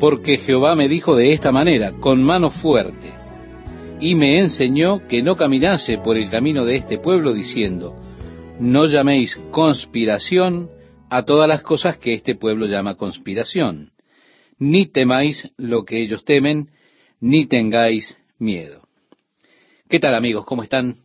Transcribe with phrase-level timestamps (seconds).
[0.00, 3.12] Porque Jehová me dijo de esta manera, con mano fuerte,
[4.00, 7.94] y me enseñó que no caminase por el camino de este pueblo, diciendo,
[8.58, 10.70] no llaméis conspiración
[11.10, 13.90] a todas las cosas que este pueblo llama conspiración,
[14.58, 16.68] ni temáis lo que ellos temen,
[17.20, 18.88] ni tengáis miedo.
[19.86, 20.46] ¿Qué tal amigos?
[20.46, 20.96] ¿Cómo están?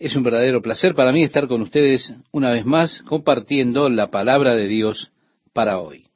[0.00, 4.56] Es un verdadero placer para mí estar con ustedes una vez más compartiendo la palabra
[4.56, 5.12] de Dios
[5.52, 6.07] para hoy.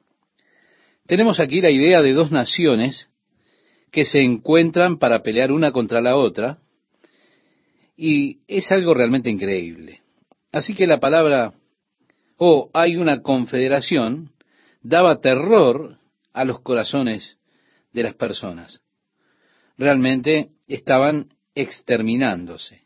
[1.13, 3.07] Tenemos aquí la idea de dos naciones
[3.91, 6.57] que se encuentran para pelear una contra la otra
[7.95, 10.01] y es algo realmente increíble.
[10.51, 11.53] Así que la palabra
[12.37, 14.31] o hay una confederación
[14.81, 15.99] daba terror
[16.33, 17.37] a los corazones
[17.91, 18.81] de las personas.
[19.77, 22.81] Realmente estaban exterminándose.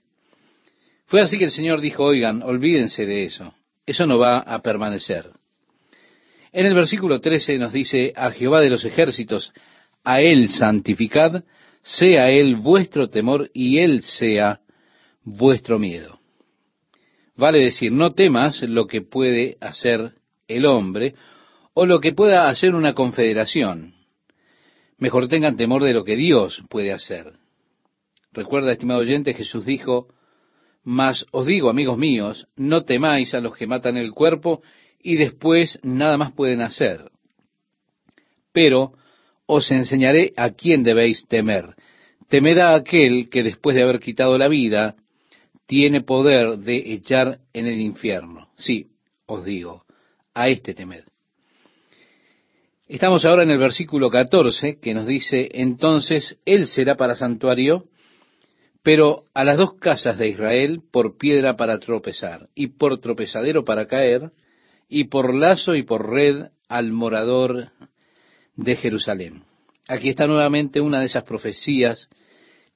[1.05, 3.55] Fue así que el Señor dijo, oigan, olvídense de eso,
[3.85, 5.31] eso no va a permanecer.
[6.51, 9.53] En el versículo 13 nos dice, a Jehová de los ejércitos,
[10.03, 11.43] a Él santificad,
[11.81, 14.61] sea Él vuestro temor y Él sea
[15.23, 16.19] vuestro miedo.
[17.35, 20.13] Vale decir, no temas lo que puede hacer
[20.47, 21.13] el hombre
[21.73, 23.93] o lo que pueda hacer una confederación.
[24.97, 27.33] Mejor tengan temor de lo que Dios puede hacer.
[28.31, 30.07] Recuerda, estimado oyente, Jesús dijo,
[30.83, 34.63] Mas os digo, amigos míos, no temáis a los que matan el cuerpo
[35.07, 37.09] y después nada más pueden hacer.
[38.51, 38.91] Pero
[39.45, 41.75] os enseñaré a quién debéis temer.
[42.27, 44.97] Temed a aquel que después de haber quitado la vida,
[45.65, 48.49] tiene poder de echar en el infierno.
[48.57, 48.87] Sí,
[49.27, 49.85] os digo,
[50.33, 51.05] a este temed.
[52.89, 57.85] Estamos ahora en el versículo 14 que nos dice, entonces Él será para santuario,
[58.83, 63.87] pero a las dos casas de Israel por piedra para tropezar, y por tropezadero para
[63.87, 64.31] caer,
[64.87, 67.71] y por lazo y por red al morador
[68.55, 69.43] de Jerusalén.
[69.87, 72.09] Aquí está nuevamente una de esas profecías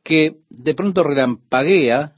[0.03, 2.14] que de pronto relampaguea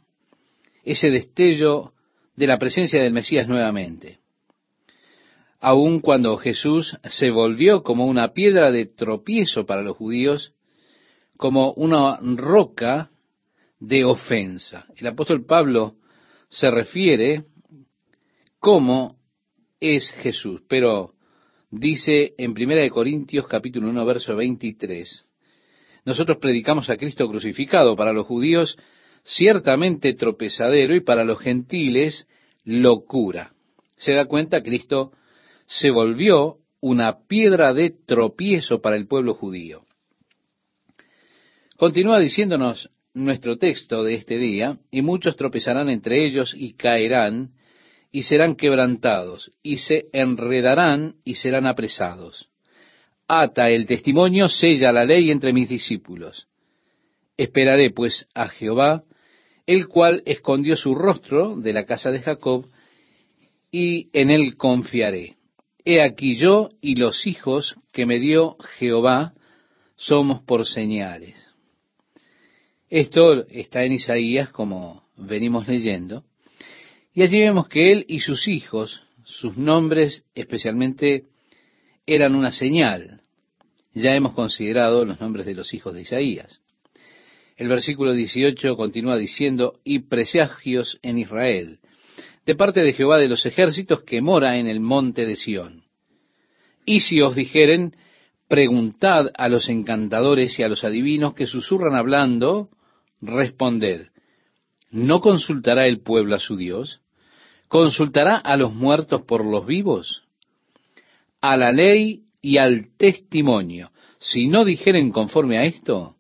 [0.84, 1.94] ese destello
[2.36, 4.20] de la presencia del Mesías nuevamente.
[5.60, 10.54] Aun cuando Jesús se volvió como una piedra de tropiezo para los judíos,
[11.38, 13.12] como una roca
[13.80, 14.86] de ofensa.
[14.96, 15.96] El apóstol Pablo
[16.50, 17.44] se refiere
[18.60, 19.18] como
[19.84, 21.14] es Jesús, pero
[21.70, 25.30] dice en 1 Corintios capítulo 1 verso 23,
[26.06, 28.78] nosotros predicamos a Cristo crucificado para los judíos
[29.26, 32.28] ciertamente tropezadero y para los gentiles
[32.64, 33.52] locura.
[33.98, 35.12] Se da cuenta, Cristo
[35.66, 39.84] se volvió una piedra de tropiezo para el pueblo judío.
[41.76, 47.52] Continúa diciéndonos nuestro texto de este día, y muchos tropezarán entre ellos y caerán,
[48.16, 52.48] y serán quebrantados, y se enredarán y serán apresados.
[53.28, 56.48] Ata el testimonio, sella la ley entre mis discípulos.
[57.38, 59.04] Esperaré pues a Jehová,
[59.66, 62.68] el cual escondió su rostro de la casa de Jacob,
[63.72, 65.38] y en él confiaré.
[65.84, 69.34] He aquí yo y los hijos que me dio Jehová
[69.96, 71.34] somos por señales.
[72.92, 76.24] Esto está en Isaías, como venimos leyendo,
[77.14, 81.26] y allí vemos que él y sus hijos, sus nombres especialmente,
[82.06, 83.22] eran una señal.
[83.94, 86.60] Ya hemos considerado los nombres de los hijos de Isaías.
[87.56, 91.80] El versículo 18 continúa diciendo, y presagios en Israel,
[92.48, 95.84] de parte de Jehová de los ejércitos que mora en el monte de Sión.
[96.84, 97.96] Y si os dijeren,
[98.48, 102.70] preguntad a los encantadores y a los adivinos que susurran hablando,
[103.22, 104.08] responded,
[104.90, 107.03] ¿no consultará el pueblo a su Dios?
[107.74, 110.22] ¿Consultará a los muertos por los vivos?
[111.42, 113.90] A la ley y al testimonio.
[114.20, 116.16] Si no dijeren conforme a esto,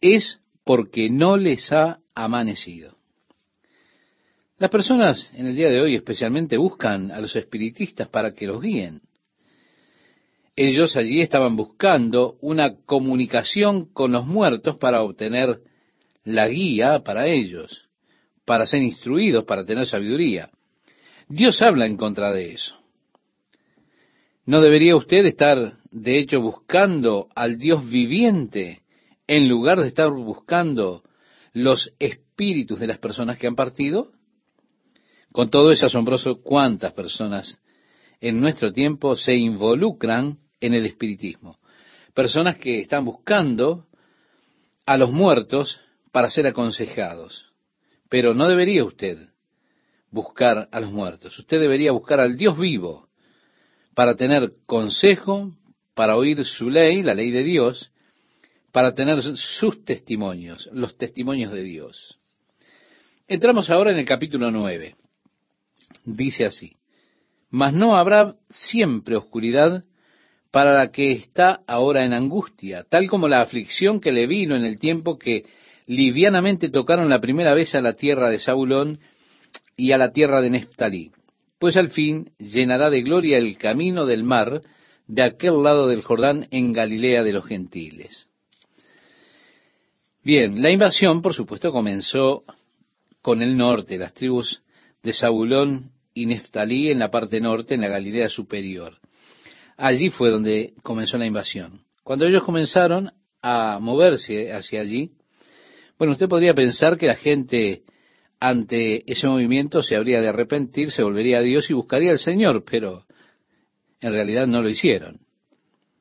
[0.00, 2.96] es porque no les ha amanecido.
[4.58, 8.60] Las personas en el día de hoy especialmente buscan a los espiritistas para que los
[8.60, 9.00] guíen.
[10.56, 15.60] Ellos allí estaban buscando una comunicación con los muertos para obtener
[16.24, 17.88] la guía para ellos,
[18.44, 20.50] para ser instruidos, para tener sabiduría.
[21.30, 22.74] Dios habla en contra de eso.
[24.46, 28.82] ¿No debería usted estar, de hecho, buscando al Dios viviente
[29.28, 31.04] en lugar de estar buscando
[31.52, 34.10] los espíritus de las personas que han partido?
[35.30, 37.60] Con todo es asombroso cuántas personas
[38.20, 41.60] en nuestro tiempo se involucran en el espiritismo.
[42.12, 43.86] Personas que están buscando
[44.84, 45.80] a los muertos
[46.10, 47.52] para ser aconsejados.
[48.08, 49.30] Pero no debería usted
[50.10, 51.38] buscar a los muertos.
[51.38, 53.08] Usted debería buscar al Dios vivo
[53.94, 55.50] para tener consejo,
[55.94, 57.90] para oír su ley, la ley de Dios,
[58.72, 62.18] para tener sus testimonios, los testimonios de Dios.
[63.26, 64.96] Entramos ahora en el capítulo 9.
[66.04, 66.76] Dice así,
[67.50, 69.84] mas no habrá siempre oscuridad
[70.50, 74.64] para la que está ahora en angustia, tal como la aflicción que le vino en
[74.64, 75.44] el tiempo que
[75.86, 79.00] livianamente tocaron la primera vez a la tierra de Saulón
[79.80, 81.10] y a la tierra de Neftalí,
[81.58, 84.60] pues al fin llenará de gloria el camino del mar
[85.06, 88.28] de aquel lado del Jordán en Galilea de los gentiles.
[90.22, 92.44] Bien, la invasión, por supuesto, comenzó
[93.22, 94.60] con el norte, las tribus
[95.02, 98.98] de Zabulón y Neftalí en la parte norte, en la Galilea superior.
[99.78, 101.80] Allí fue donde comenzó la invasión.
[102.04, 105.12] Cuando ellos comenzaron a moverse hacia allí,
[105.98, 107.82] bueno, usted podría pensar que la gente
[108.40, 112.64] ante ese movimiento se habría de arrepentir, se volvería a Dios y buscaría al Señor,
[112.64, 113.04] pero
[114.00, 115.20] en realidad no lo hicieron.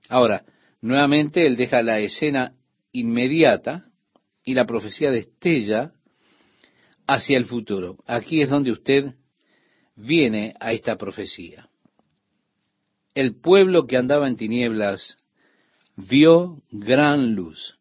[0.08, 0.46] Ahora,
[0.82, 2.54] nuevamente él deja la escena
[2.94, 3.92] inmediata
[4.44, 5.92] y la profecía destella
[7.06, 7.98] hacia el futuro.
[8.08, 9.16] Aquí es donde usted
[9.96, 11.70] viene a esta profecía.
[13.14, 15.18] El pueblo que andaba en tinieblas
[15.98, 17.79] vio gran luz.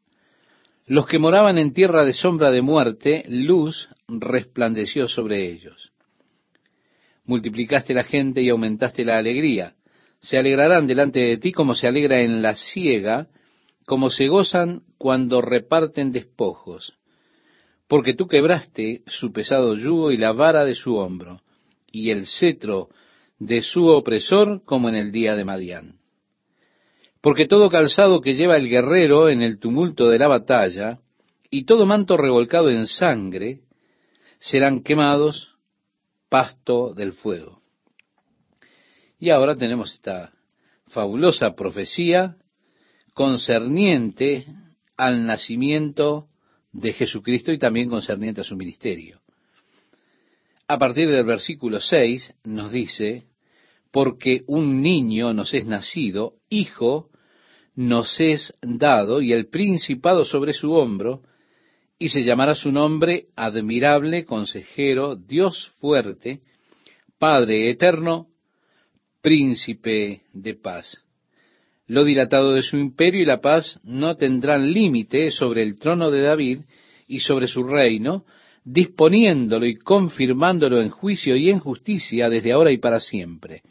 [0.88, 5.92] Los que moraban en tierra de sombra de muerte, luz resplandeció sobre ellos.
[7.26, 9.74] Multiplicaste la gente y aumentaste la alegría.
[10.18, 13.28] Se alegrarán delante de ti como se alegra en la siega
[13.84, 16.98] como se gozan cuando reparten despojos,
[17.86, 21.40] porque tú quebraste su pesado yugo y la vara de su hombro,
[21.90, 22.90] y el cetro
[23.38, 25.97] de su opresor como en el día de Madián.
[27.20, 31.00] Porque todo calzado que lleva el guerrero en el tumulto de la batalla,
[31.50, 33.60] y todo manto revolcado en sangre,
[34.38, 35.56] serán quemados
[36.28, 37.62] pasto del fuego.
[39.18, 40.32] Y ahora tenemos esta
[40.86, 42.36] fabulosa profecía
[43.14, 44.46] concerniente
[44.96, 46.28] al nacimiento
[46.72, 49.20] de Jesucristo y también concerniente a su ministerio.
[50.68, 53.24] A partir del versículo 6 nos dice,
[53.90, 57.08] porque un niño nos es nacido, hijo
[57.74, 61.22] nos es dado, y el principado sobre su hombro,
[61.98, 66.40] y se llamará su nombre admirable, consejero, Dios fuerte,
[67.18, 68.28] Padre eterno,
[69.20, 71.02] príncipe de paz
[71.88, 76.20] lo dilatado de su imperio y la paz no tendrán límite sobre el trono de
[76.20, 76.60] David
[77.08, 78.24] y sobre su reino,
[78.62, 83.62] disponiéndolo y confirmándolo en juicio y en justicia desde ahora y para siempre.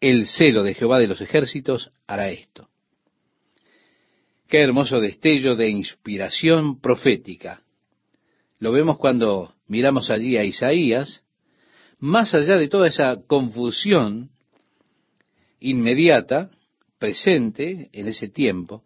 [0.00, 2.68] El celo de Jehová de los ejércitos hará esto.
[4.48, 7.62] Qué hermoso destello de inspiración profética.
[8.60, 11.22] Lo vemos cuando miramos allí a Isaías,
[11.98, 14.30] más allá de toda esa confusión
[15.60, 16.50] inmediata,
[16.98, 18.82] presente en ese tiempo,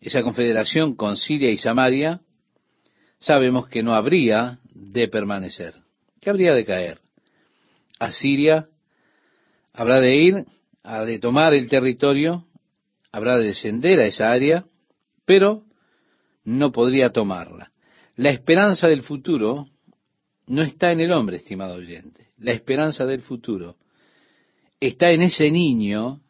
[0.00, 2.20] esa confederación con Siria y Samaria,
[3.18, 5.74] sabemos que no habría de permanecer,
[6.20, 6.98] que habría de caer.
[7.98, 8.68] Asiria
[9.74, 10.46] habrá de ir,
[10.82, 12.46] a de tomar el territorio,
[13.12, 14.64] habrá de descender a esa área,
[15.26, 15.64] pero
[16.44, 17.72] no podría tomarla.
[18.16, 19.66] La esperanza del futuro
[20.46, 22.28] no está en el hombre, estimado oyente.
[22.38, 23.76] La esperanza del futuro
[24.78, 26.20] está en ese niño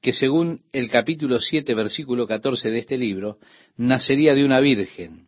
[0.00, 3.38] que según el capítulo 7, versículo 14 de este libro,
[3.76, 5.26] nacería de una virgen.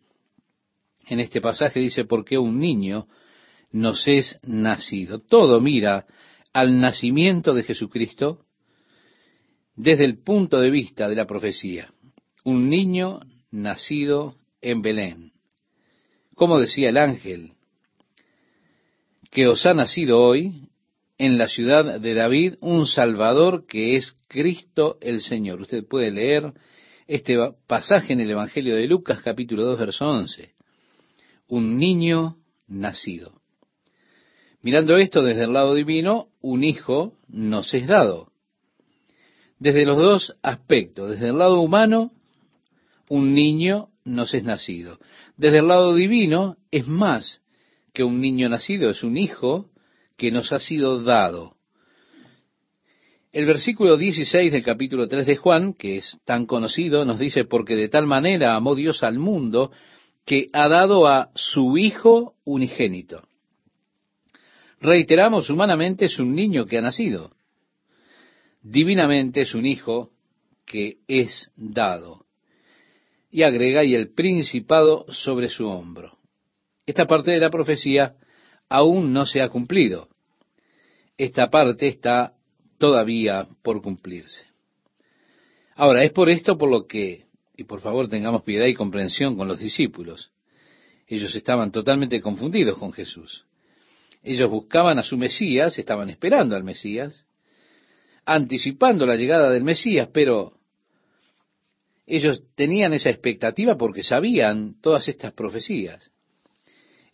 [1.07, 3.07] En este pasaje dice, porque un niño
[3.71, 5.19] nos es nacido.
[5.19, 6.05] Todo mira
[6.53, 8.45] al nacimiento de Jesucristo
[9.75, 11.89] desde el punto de vista de la profecía.
[12.43, 13.19] Un niño
[13.51, 15.31] nacido en Belén.
[16.35, 17.53] Como decía el ángel,
[19.31, 20.69] que os ha nacido hoy
[21.17, 25.61] en la ciudad de David un Salvador que es Cristo el Señor.
[25.61, 26.53] Usted puede leer
[27.07, 27.37] este
[27.67, 30.53] pasaje en el Evangelio de Lucas capítulo 2 verso 11.
[31.47, 32.37] Un niño
[32.67, 33.41] nacido.
[34.61, 38.31] Mirando esto desde el lado divino, un hijo nos es dado.
[39.59, 42.11] Desde los dos aspectos, desde el lado humano,
[43.09, 44.99] un niño nos es nacido.
[45.35, 47.41] Desde el lado divino, es más
[47.93, 49.69] que un niño nacido, es un hijo
[50.15, 51.55] que nos ha sido dado.
[53.31, 57.75] El versículo 16 del capítulo 3 de Juan, que es tan conocido, nos dice, porque
[57.75, 59.71] de tal manera amó Dios al mundo
[60.25, 63.28] que ha dado a su Hijo unigénito.
[64.81, 67.31] Reiteramos, humanamente es un niño que ha nacido.
[68.61, 70.11] Divinamente es un hijo
[70.65, 72.25] que es dado.
[73.29, 76.17] Y agrega, y el principado sobre su hombro.
[76.85, 78.15] Esta parte de la profecía
[78.69, 80.07] aún no se ha cumplido.
[81.17, 82.33] Esta parte está
[82.77, 84.45] todavía por cumplirse.
[85.75, 89.47] Ahora, es por esto por lo que, y por favor tengamos piedad y comprensión con
[89.47, 90.31] los discípulos,
[91.07, 93.45] ellos estaban totalmente confundidos con Jesús.
[94.23, 97.25] Ellos buscaban a su Mesías, estaban esperando al Mesías,
[98.25, 100.53] anticipando la llegada del Mesías, pero
[102.05, 106.11] ellos tenían esa expectativa porque sabían todas estas profecías.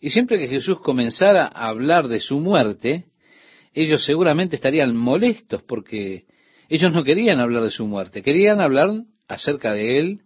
[0.00, 3.06] Y siempre que Jesús comenzara a hablar de su muerte,
[3.72, 6.24] ellos seguramente estarían molestos porque
[6.68, 8.90] ellos no querían hablar de su muerte, querían hablar
[9.28, 10.20] acerca de él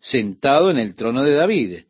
[0.00, 1.80] sentado en el trono de David.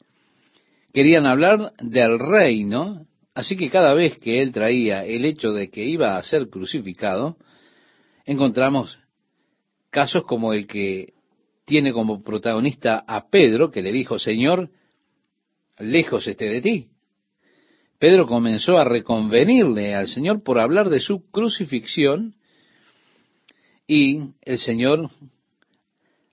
[0.93, 5.85] Querían hablar del reino, así que cada vez que él traía el hecho de que
[5.85, 7.37] iba a ser crucificado,
[8.25, 8.99] encontramos
[9.91, 11.13] casos como el que
[11.67, 14.71] tiene como protagonista a Pedro, que le dijo, Señor,
[15.79, 16.89] lejos esté de ti.
[17.99, 22.37] Pedro comenzó a reconvenirle al Señor por hablar de su crucifixión
[23.87, 25.11] y el Señor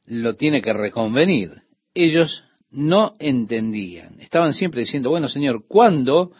[0.05, 1.63] lo tiene que reconvenir.
[1.93, 6.31] Ellos no entendían, estaban siempre diciendo, bueno Señor, ¿cuándo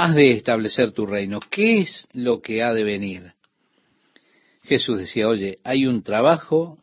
[0.00, 1.40] has de establecer tu reino?
[1.50, 3.34] ¿Qué es lo que ha de venir?
[4.62, 6.78] Jesús decía, oye, hay un trabajo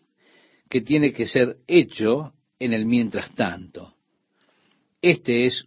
[0.69, 3.95] que tiene que ser hecho en el mientras tanto.
[5.01, 5.65] Este es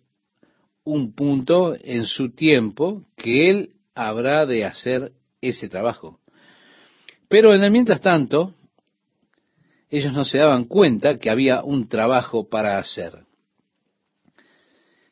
[0.84, 6.20] un punto en su tiempo que Él habrá de hacer ese trabajo.
[7.28, 8.54] Pero en el mientras tanto,
[9.88, 13.24] ellos no se daban cuenta que había un trabajo para hacer.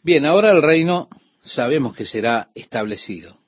[0.02, 1.08] Bien, ahora el reino
[1.48, 3.38] sabemos que será establecido.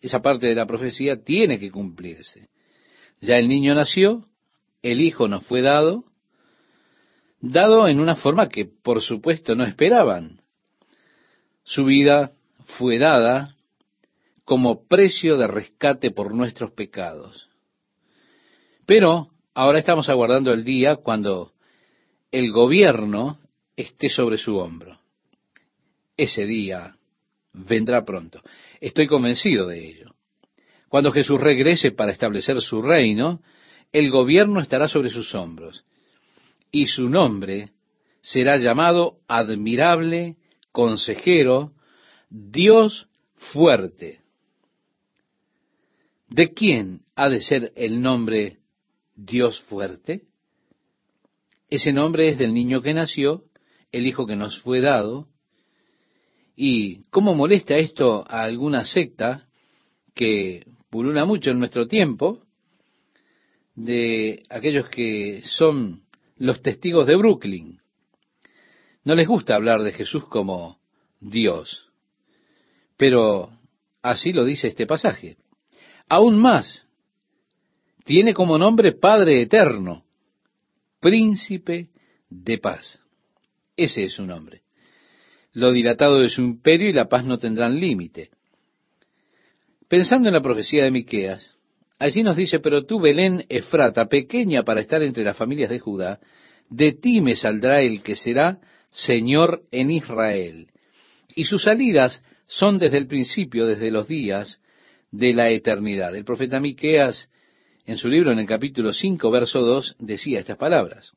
[0.00, 2.48] Esa parte de la profecía tiene que cumplirse.
[3.20, 4.22] Ya el niño nació,
[4.82, 6.04] el hijo nos fue dado,
[7.40, 10.40] dado en una forma que por supuesto no esperaban.
[11.64, 12.32] Su vida
[12.64, 13.56] fue dada
[14.44, 17.48] como precio de rescate por nuestros pecados.
[18.86, 21.52] Pero ahora estamos aguardando el día cuando
[22.32, 23.38] el gobierno
[23.76, 24.98] esté sobre su hombro.
[26.16, 26.94] Ese día
[27.52, 28.42] vendrá pronto.
[28.80, 30.14] Estoy convencido de ello.
[30.88, 33.40] Cuando Jesús regrese para establecer su reino,
[33.92, 35.84] el gobierno estará sobre sus hombros
[36.72, 37.70] y su nombre
[38.22, 40.36] será llamado admirable,
[40.72, 41.72] consejero,
[42.28, 44.20] Dios fuerte.
[46.28, 48.60] ¿De quién ha de ser el nombre
[49.22, 50.22] Dios fuerte.
[51.68, 53.44] Ese nombre es del niño que nació,
[53.92, 55.28] el hijo que nos fue dado.
[56.62, 59.48] ¿Y cómo molesta esto a alguna secta
[60.14, 62.42] que pulula mucho en nuestro tiempo?
[63.74, 66.02] De aquellos que son
[66.36, 67.80] los testigos de Brooklyn.
[69.04, 70.78] No les gusta hablar de Jesús como
[71.18, 71.88] Dios.
[72.98, 73.58] Pero
[74.02, 75.38] así lo dice este pasaje.
[76.10, 76.84] Aún más,
[78.04, 80.04] tiene como nombre Padre Eterno,
[81.00, 81.88] Príncipe
[82.28, 83.00] de Paz.
[83.76, 84.60] Ese es su nombre.
[85.52, 88.30] Lo dilatado de su imperio y la paz no tendrán límite.
[89.88, 91.50] Pensando en la profecía de Miqueas,
[91.98, 96.20] allí nos dice, pero tú, Belén Efrata, pequeña para estar entre las familias de Judá,
[96.68, 100.68] de ti me saldrá el que será Señor en Israel.
[101.34, 104.60] Y sus salidas son desde el principio, desde los días
[105.10, 106.14] de la eternidad.
[106.14, 107.28] El profeta Miqueas
[107.86, 111.12] en su libro, en el capítulo 5, verso 2, decía estas palabras.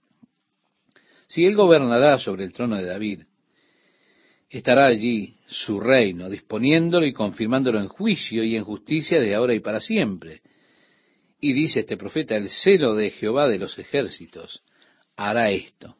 [1.27, 3.23] Si él gobernará sobre el trono de David,
[4.57, 9.59] estará allí su reino, disponiéndolo y confirmándolo en juicio y en justicia de ahora y
[9.59, 10.41] para siempre.
[11.41, 14.61] Y dice este profeta, el celo de Jehová de los ejércitos
[15.17, 15.95] hará esto.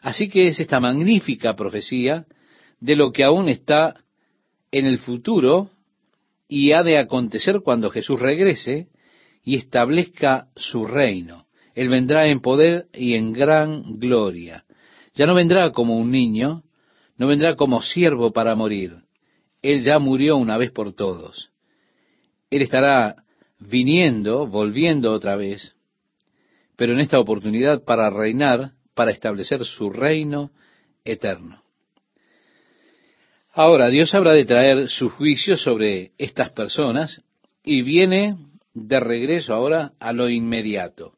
[0.00, 2.26] Así que es esta magnífica profecía
[2.80, 4.02] de lo que aún está
[4.72, 5.68] en el futuro
[6.48, 8.88] y ha de acontecer cuando Jesús regrese
[9.44, 11.46] y establezca su reino.
[11.74, 14.64] Él vendrá en poder y en gran gloria.
[15.14, 16.62] Ya no vendrá como un niño,
[17.18, 19.02] no vendrá como siervo para morir.
[19.60, 21.50] Él ya murió una vez por todos.
[22.48, 23.24] Él estará
[23.58, 25.74] viniendo, volviendo otra vez,
[26.76, 30.52] pero en esta oportunidad para reinar, para establecer su reino
[31.04, 31.62] eterno.
[33.52, 37.22] Ahora, Dios habrá de traer su juicio sobre estas personas
[37.64, 38.36] y viene
[38.72, 41.14] de regreso ahora a lo inmediato.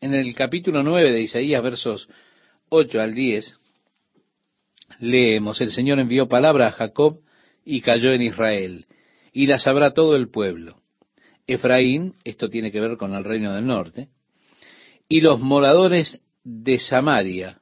[0.00, 2.08] En el capítulo 9 de Isaías, versos
[2.68, 3.60] 8 al 10,
[5.00, 7.20] leemos, el Señor envió palabra a Jacob
[7.64, 8.86] y cayó en Israel,
[9.32, 10.80] y la sabrá todo el pueblo.
[11.46, 14.08] Efraín, esto tiene que ver con el reino del norte,
[15.08, 17.60] y los moradores de Samaria,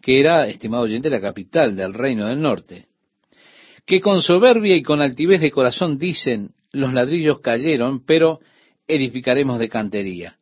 [0.00, 2.86] que era, estimado oyente, la capital del reino del norte,
[3.86, 8.40] que con soberbia y con altivez de corazón dicen, los ladrillos cayeron, pero
[8.86, 10.38] edificaremos de cantería.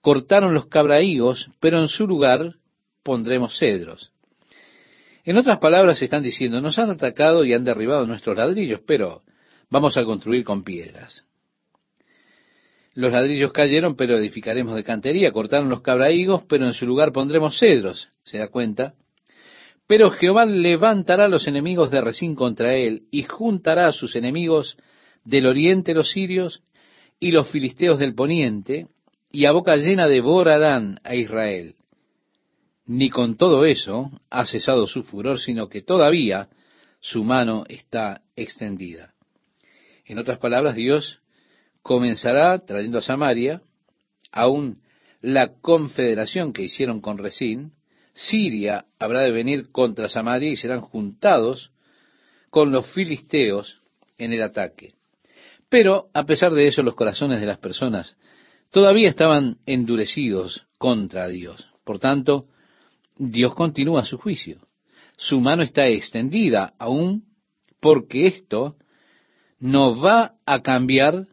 [0.00, 2.56] cortaron los cabraígos, pero en su lugar
[3.02, 4.13] pondremos cedros.
[5.24, 9.22] En otras palabras, están diciendo, nos han atacado y han derribado nuestros ladrillos, pero
[9.70, 11.26] vamos a construir con piedras.
[12.94, 15.32] Los ladrillos cayeron, pero edificaremos de cantería.
[15.32, 18.10] Cortaron los cabraígos, pero en su lugar pondremos cedros.
[18.22, 18.94] ¿Se da cuenta?
[19.86, 24.76] Pero Jehová levantará a los enemigos de Resín contra él y juntará a sus enemigos
[25.24, 26.62] del oriente los sirios
[27.18, 28.86] y los filisteos del poniente
[29.30, 31.74] y a boca llena devorarán a Israel.
[32.86, 36.48] Ni con todo eso ha cesado su furor, sino que todavía
[37.00, 39.14] su mano está extendida.
[40.04, 41.20] En otras palabras, Dios
[41.82, 43.62] comenzará trayendo a Samaria,
[44.32, 44.82] aún
[45.20, 47.72] la confederación que hicieron con Resín,
[48.12, 51.72] Siria habrá de venir contra Samaria y serán juntados
[52.50, 53.80] con los filisteos
[54.18, 54.94] en el ataque.
[55.68, 58.16] Pero, a pesar de eso, los corazones de las personas
[58.70, 61.68] todavía estaban endurecidos contra Dios.
[61.84, 62.46] Por tanto,
[63.16, 64.66] Dios continúa su juicio.
[65.16, 67.24] Su mano está extendida aún
[67.80, 68.76] porque esto
[69.58, 71.26] no va a cambiar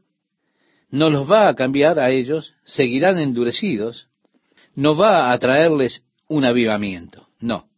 [0.92, 4.10] no los va a cambiar a ellos, seguirán endurecidos,
[4.76, 7.70] no va a traerles un avivamiento, no.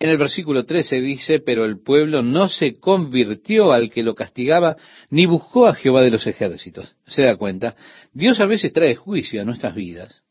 [0.00, 4.76] En el versículo 13 dice, pero el pueblo no se convirtió al que lo castigaba,
[5.10, 6.96] ni buscó a Jehová de los ejércitos.
[7.06, 7.74] ¿Se da cuenta?
[8.12, 10.22] Dios a veces trae juicio a nuestras vidas,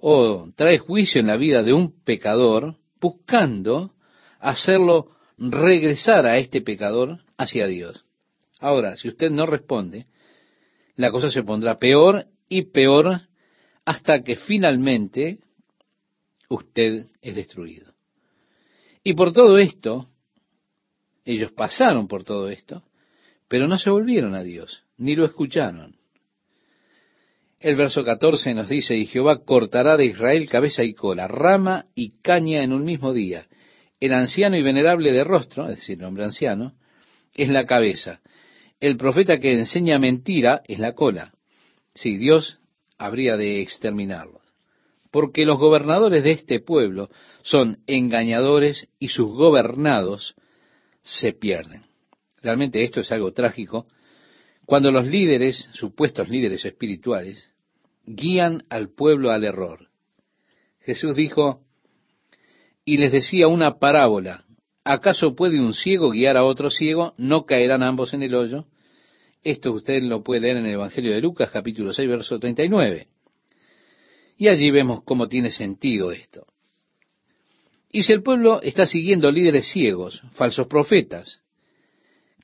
[0.00, 3.92] o trae juicio en la vida de un pecador, buscando
[4.38, 8.04] hacerlo regresar a este pecador hacia Dios.
[8.58, 10.06] Ahora, si usted no responde,
[10.96, 13.20] la cosa se pondrá peor y peor
[13.84, 15.38] hasta que finalmente
[16.48, 17.92] usted es destruido.
[19.02, 20.06] Y por todo esto,
[21.24, 22.82] ellos pasaron por todo esto,
[23.48, 25.99] pero no se volvieron a Dios, ni lo escucharon.
[27.60, 32.18] El verso 14 nos dice, y Jehová cortará de Israel cabeza y cola, rama y
[32.22, 33.48] caña en un mismo día.
[34.00, 36.72] El anciano y venerable de rostro, es decir, el hombre anciano,
[37.34, 38.22] es la cabeza,
[38.80, 41.34] el profeta que enseña mentira es la cola.
[41.94, 42.60] Sí, Dios
[42.96, 44.40] habría de exterminarlo.
[45.10, 47.10] Porque los gobernadores de este pueblo
[47.42, 50.34] son engañadores y sus gobernados
[51.02, 51.82] se pierden.
[52.40, 53.86] Realmente esto es algo trágico
[54.70, 57.49] cuando los líderes, supuestos líderes espirituales,
[58.04, 59.88] guían al pueblo al error.
[60.80, 61.62] Jesús dijo,
[62.84, 64.44] y les decía una parábola,
[64.84, 67.14] ¿Acaso puede un ciego guiar a otro ciego?
[67.18, 68.66] ¿No caerán ambos en el hoyo?
[69.42, 73.08] Esto usted lo puede leer en el Evangelio de Lucas, capítulo 6, verso 39.
[74.38, 76.46] Y allí vemos cómo tiene sentido esto.
[77.92, 81.40] Y si el pueblo está siguiendo líderes ciegos, falsos profetas,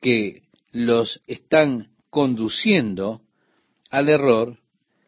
[0.00, 0.42] que
[0.72, 3.22] los están conduciendo
[3.90, 4.58] al error,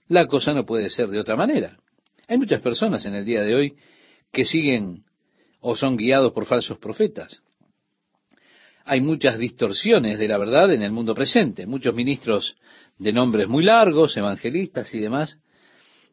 [0.08, 1.78] la cosa no puede ser de otra manera.
[2.26, 3.76] Hay muchas personas en el día de hoy
[4.32, 5.04] que siguen
[5.60, 7.40] o son guiados por falsos profetas.
[8.84, 12.56] Hay muchas distorsiones de la verdad en el mundo presente, muchos ministros
[12.98, 15.38] de nombres muy largos, evangelistas y demás,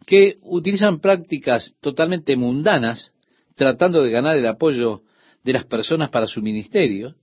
[0.05, 3.11] que utilizan prácticas totalmente mundanas
[3.55, 5.03] tratando de ganar el apoyo
[5.43, 7.15] de las personas para su ministerio,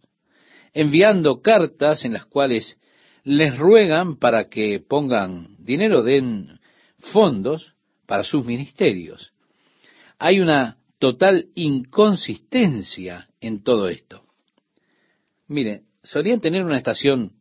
[0.73, 2.79] enviando cartas en las cuales
[3.25, 6.59] les ruegan para que pongan dinero, den
[7.03, 7.75] fondos
[8.07, 9.33] para sus ministerios.
[10.19, 14.25] Hay una total inconsistencia en todo esto.
[15.49, 17.33] Mire, solían tener una estación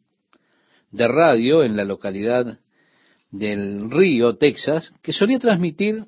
[0.92, 2.60] de radio en la localidad
[3.30, 6.06] del Río, Texas, que solía transmitir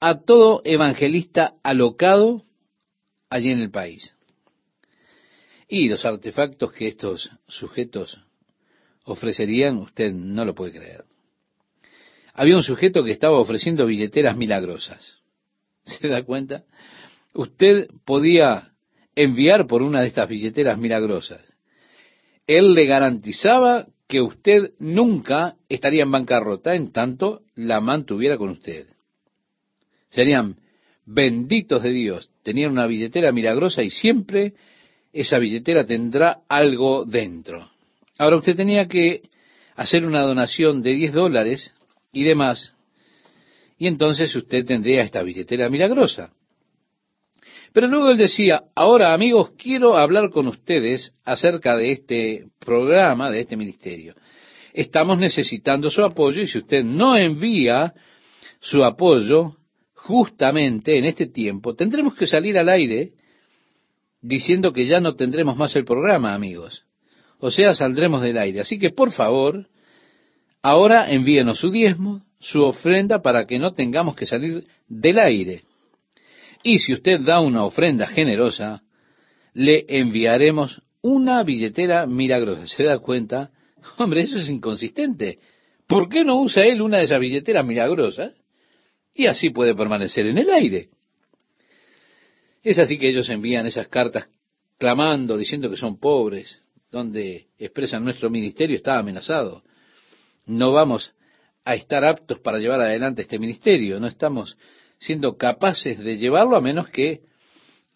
[0.00, 2.42] a todo evangelista alocado
[3.28, 4.14] allí en el país.
[5.68, 8.18] Y los artefactos que estos sujetos
[9.04, 11.04] ofrecerían, usted no lo puede creer.
[12.34, 15.18] Había un sujeto que estaba ofreciendo billeteras milagrosas.
[15.82, 16.64] ¿Se da cuenta?
[17.34, 18.72] Usted podía
[19.14, 21.42] enviar por una de estas billeteras milagrosas.
[22.46, 28.86] Él le garantizaba que usted nunca estaría en bancarrota en tanto la mantuviera con usted.
[30.10, 30.56] Serían
[31.06, 32.30] benditos de Dios.
[32.42, 34.54] Tenían una billetera milagrosa y siempre
[35.12, 37.70] esa billetera tendrá algo dentro.
[38.18, 39.22] Ahora usted tenía que
[39.76, 41.72] hacer una donación de 10 dólares
[42.12, 42.74] y demás
[43.82, 46.32] y entonces usted tendría esta billetera milagrosa.
[47.72, 53.40] Pero luego él decía, ahora amigos, quiero hablar con ustedes acerca de este programa, de
[53.40, 54.14] este ministerio.
[54.72, 57.92] Estamos necesitando su apoyo y si usted no envía
[58.60, 59.56] su apoyo
[59.94, 63.14] justamente en este tiempo, tendremos que salir al aire
[64.20, 66.84] diciendo que ya no tendremos más el programa, amigos.
[67.40, 68.60] O sea, saldremos del aire.
[68.60, 69.66] Así que, por favor,
[70.62, 75.64] Ahora envíenos su diezmo, su ofrenda, para que no tengamos que salir del aire.
[76.62, 78.82] Y si usted da una ofrenda generosa,
[79.54, 82.66] le enviaremos una billetera milagrosa.
[82.68, 83.50] ¿Se da cuenta?
[83.98, 85.40] Hombre, eso es inconsistente.
[85.88, 88.32] ¿Por qué no usa él una de esas billeteras milagrosas?
[89.14, 90.88] Y así puede permanecer en el aire.
[92.62, 94.28] Es así que ellos envían esas cartas
[94.78, 99.64] clamando, diciendo que son pobres, donde expresan nuestro ministerio está amenazado.
[100.46, 101.14] No vamos
[101.64, 104.56] a estar aptos para llevar adelante este ministerio, no estamos
[104.98, 107.22] siendo capaces de llevarlo a menos que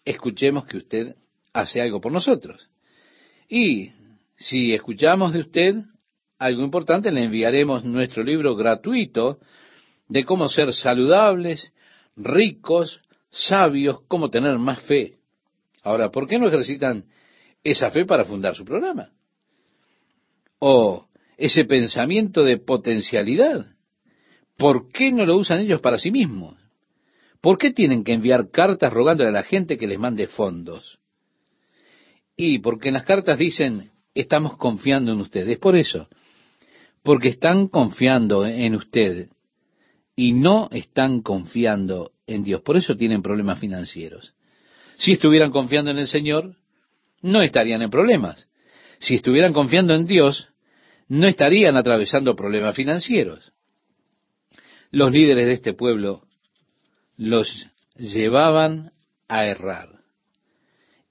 [0.05, 1.15] escuchemos que usted
[1.53, 2.69] hace algo por nosotros.
[3.49, 3.91] Y
[4.37, 5.75] si escuchamos de usted
[6.39, 9.39] algo importante, le enviaremos nuestro libro gratuito
[10.07, 11.73] de cómo ser saludables,
[12.15, 15.17] ricos, sabios, cómo tener más fe.
[15.83, 17.05] Ahora, ¿por qué no ejercitan
[17.63, 19.09] esa fe para fundar su programa?
[20.59, 21.06] O
[21.37, 23.65] ese pensamiento de potencialidad.
[24.57, 26.57] ¿Por qué no lo usan ellos para sí mismos?
[27.41, 30.99] ¿Por qué tienen que enviar cartas rogándole a la gente que les mande fondos?
[32.35, 35.59] Y porque en las cartas dicen, estamos confiando en ustedes.
[35.59, 36.07] Por eso,
[37.03, 39.29] porque están confiando en usted
[40.15, 42.61] y no están confiando en Dios.
[42.61, 44.33] Por eso tienen problemas financieros.
[44.97, 46.55] Si estuvieran confiando en el Señor,
[47.21, 48.49] no estarían en problemas.
[48.99, 50.49] Si estuvieran confiando en Dios,
[51.07, 53.53] no estarían atravesando problemas financieros.
[54.91, 56.23] Los líderes de este pueblo
[57.17, 58.91] los llevaban
[59.27, 59.89] a errar.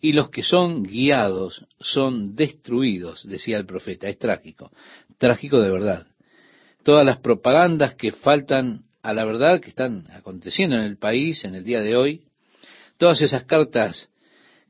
[0.01, 4.09] Y los que son guiados son destruidos, decía el profeta.
[4.09, 4.71] Es trágico,
[5.19, 6.07] trágico de verdad.
[6.85, 11.55] Todas las propagandas que faltan a la verdad que están aconteciendo en el país en
[11.55, 12.23] el día de hoy,
[12.99, 14.11] todas esas cartas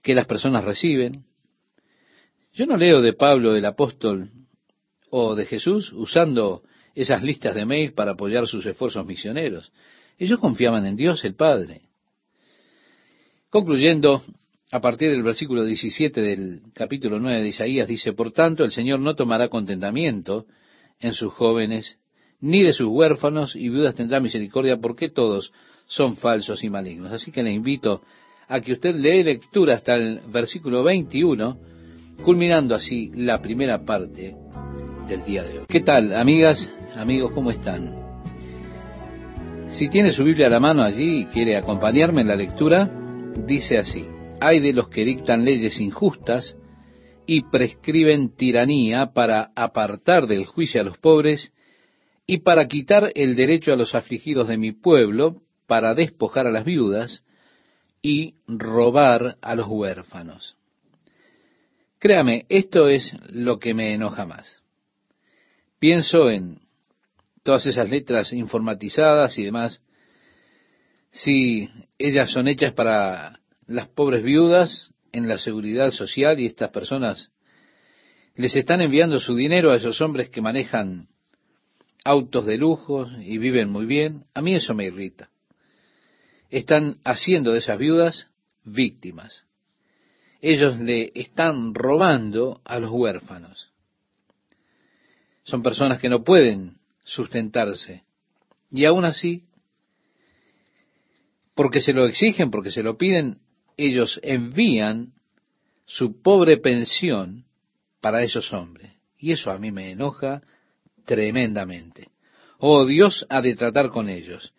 [0.02, 1.24] que las personas reciben.
[2.52, 4.30] Yo no leo de Pablo el apóstol
[5.10, 6.62] o de Jesús usando
[6.94, 9.70] esas listas de mail para apoyar sus esfuerzos misioneros.
[10.18, 11.82] Ellos confiaban en Dios el Padre.
[13.50, 14.22] Concluyendo,
[14.72, 19.00] a partir del versículo 17 del capítulo 9 de Isaías, dice, Por tanto, el Señor
[19.00, 20.46] no tomará contentamiento
[20.98, 21.98] en sus jóvenes,
[22.40, 25.52] ni de sus huérfanos y viudas tendrá misericordia, porque todos
[25.86, 27.12] son falsos y malignos.
[27.12, 28.02] Así que le invito
[28.48, 31.58] a que usted lee lectura hasta el versículo 21,
[32.24, 34.34] culminando así la primera parte
[35.06, 35.66] día de hoy.
[35.68, 37.94] ¿Qué tal, amigas, amigos, cómo están?
[39.68, 42.90] Si tiene su Biblia a la mano allí y quiere acompañarme en la lectura,
[43.46, 44.06] dice así,
[44.40, 46.56] hay de los que dictan leyes injustas
[47.24, 51.52] y prescriben tiranía para apartar del juicio a los pobres
[52.26, 56.64] y para quitar el derecho a los afligidos de mi pueblo, para despojar a las
[56.64, 57.24] viudas
[58.02, 60.56] y robar a los huérfanos.
[61.98, 64.65] Créame, esto es lo que me enoja más.
[65.78, 66.58] Pienso en
[67.42, 69.82] todas esas letras informatizadas y demás,
[71.10, 77.30] si ellas son hechas para las pobres viudas en la seguridad social y estas personas
[78.34, 81.08] les están enviando su dinero a esos hombres que manejan
[82.04, 85.30] autos de lujo y viven muy bien, a mí eso me irrita.
[86.50, 88.28] Están haciendo de esas viudas
[88.64, 89.46] víctimas.
[90.40, 93.70] Ellos le están robando a los huérfanos.
[95.46, 98.02] Son personas que no pueden sustentarse.
[98.68, 99.44] Y aún así,
[101.54, 103.38] porque se lo exigen, porque se lo piden,
[103.76, 105.12] ellos envían
[105.84, 107.44] su pobre pensión
[108.00, 108.90] para esos hombres.
[109.18, 110.42] Y eso a mí me enoja
[111.04, 112.08] tremendamente.
[112.58, 114.52] Oh, Dios ha de tratar con ellos.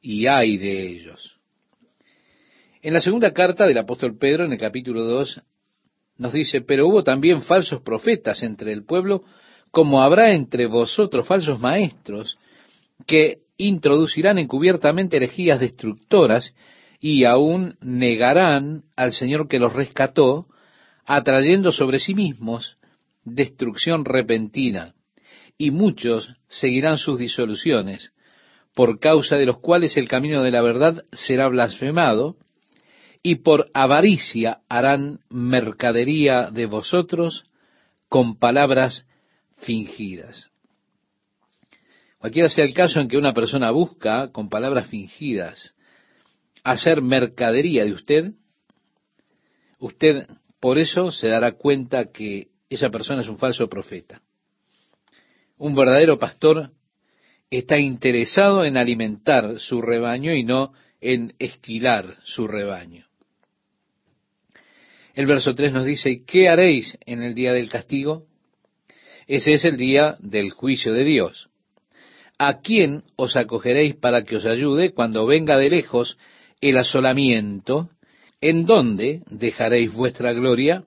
[0.00, 1.40] Y hay de ellos.
[2.82, 5.42] En la segunda carta del apóstol Pedro, en el capítulo 2,
[6.18, 9.24] nos dice, pero hubo también falsos profetas entre el pueblo,
[9.70, 12.38] como habrá entre vosotros falsos maestros
[13.06, 16.54] que introducirán encubiertamente herejías destructoras
[17.00, 20.46] y aún negarán al Señor que los rescató,
[21.06, 22.76] atrayendo sobre sí mismos
[23.24, 24.94] destrucción repentina,
[25.56, 28.12] y muchos seguirán sus disoluciones,
[28.74, 32.36] por causa de los cuales el camino de la verdad será blasfemado,
[33.22, 37.44] y por avaricia harán mercadería de vosotros
[38.08, 39.06] con palabras
[39.60, 40.50] fingidas.
[42.18, 45.74] Cualquiera sea el caso en que una persona busca, con palabras fingidas,
[46.62, 48.32] hacer mercadería de usted,
[49.78, 50.26] usted
[50.60, 54.20] por eso se dará cuenta que esa persona es un falso profeta.
[55.56, 56.70] Un verdadero pastor
[57.50, 63.06] está interesado en alimentar su rebaño y no en esquilar su rebaño.
[65.14, 68.26] El verso 3 nos dice, ¿qué haréis en el día del castigo?
[69.30, 71.50] Ese es el día del juicio de Dios.
[72.36, 76.18] ¿A quién os acogeréis para que os ayude cuando venga de lejos
[76.60, 77.90] el asolamiento?
[78.40, 80.82] ¿En dónde dejaréis vuestra gloria?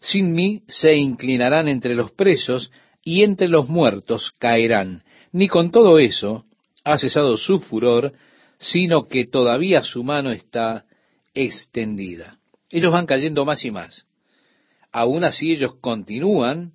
[0.00, 2.70] Sin mí se inclinarán entre los presos
[3.02, 5.02] y entre los muertos caerán.
[5.30, 6.46] Ni con todo eso
[6.84, 8.14] ha cesado su furor,
[8.58, 10.86] sino que todavía su mano está
[11.34, 12.38] extendida.
[12.70, 14.06] Ellos van cayendo más y más.
[14.90, 16.72] Aún así ellos continúan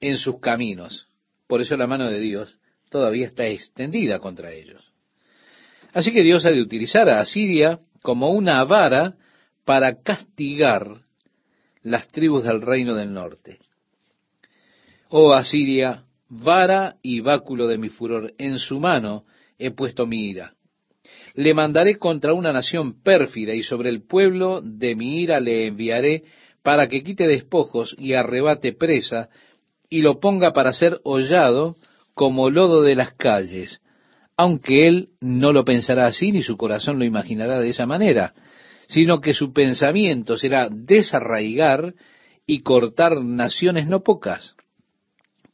[0.00, 1.08] en sus caminos.
[1.46, 2.58] Por eso la mano de Dios
[2.90, 4.82] todavía está extendida contra ellos.
[5.92, 9.16] Así que Dios ha de utilizar a Asiria como una vara
[9.64, 11.02] para castigar
[11.82, 13.58] las tribus del reino del norte.
[15.08, 19.24] Oh Asiria, vara y báculo de mi furor, en su mano
[19.58, 20.54] he puesto mi ira.
[21.34, 26.24] Le mandaré contra una nación pérfida y sobre el pueblo de mi ira le enviaré
[26.62, 29.28] para que quite despojos y arrebate presa
[29.90, 31.76] y lo ponga para ser hollado
[32.14, 33.80] como lodo de las calles,
[34.36, 38.32] aunque él no lo pensará así ni su corazón lo imaginará de esa manera,
[38.86, 41.94] sino que su pensamiento será desarraigar
[42.46, 44.54] y cortar naciones no pocas.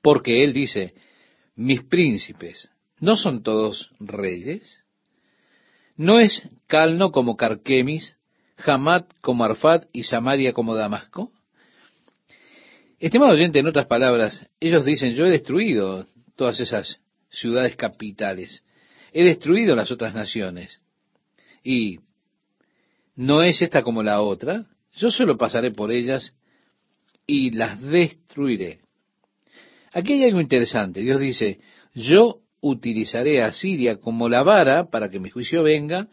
[0.02, 0.94] Porque él dice,
[1.54, 2.70] mis príncipes,
[3.00, 4.80] ¿no son todos reyes?
[5.96, 8.18] ¿No es Calno como Carquemis,
[8.64, 11.32] Hamat como Arfat y Samaria como Damasco?
[12.98, 18.62] Estimado oyente, en otras palabras, ellos dicen, yo he destruido todas esas ciudades capitales,
[19.12, 20.80] he destruido las otras naciones.
[21.62, 21.98] Y
[23.16, 24.66] ¿No es esta como la otra?
[24.94, 26.34] Yo solo pasaré por ellas
[27.26, 28.80] y las destruiré.
[29.92, 31.00] Aquí hay algo interesante.
[31.00, 31.58] Dios dice,
[31.94, 36.08] yo utilizaré a Siria como la vara para que mi juicio venga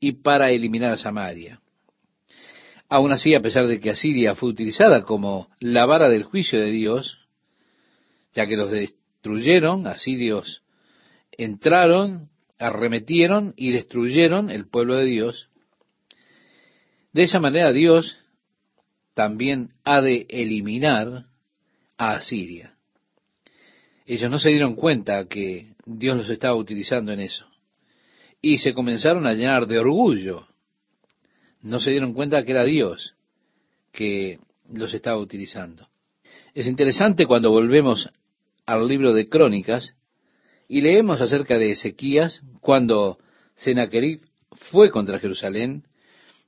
[0.00, 1.60] y para eliminar a Samaria.
[2.88, 6.70] Aún así, a pesar de que Asiria fue utilizada como la vara del juicio de
[6.70, 7.26] Dios,
[8.34, 10.62] ya que los destruyeron, asirios
[11.38, 15.48] entraron, arremetieron y destruyeron el pueblo de Dios,
[17.12, 18.18] de esa manera Dios
[19.14, 21.24] también ha de eliminar
[21.96, 22.74] a Asiria.
[24.04, 27.46] Ellos no se dieron cuenta que Dios los estaba utilizando en eso.
[28.42, 30.46] Y se comenzaron a llenar de orgullo.
[31.66, 33.16] No se dieron cuenta que era Dios
[33.90, 34.38] que
[34.72, 35.88] los estaba utilizando.
[36.54, 38.08] Es interesante cuando volvemos
[38.66, 39.94] al libro de Crónicas
[40.68, 43.18] y leemos acerca de Ezequías cuando
[43.56, 44.20] Sennacherib
[44.52, 45.82] fue contra Jerusalén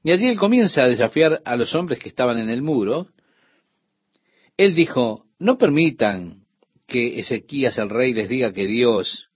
[0.05, 3.09] y allí él comienza a desafiar a los hombres que estaban en el muro.
[4.57, 6.45] Él dijo, no permitan
[6.87, 9.31] que Ezequías el rey les diga que Dios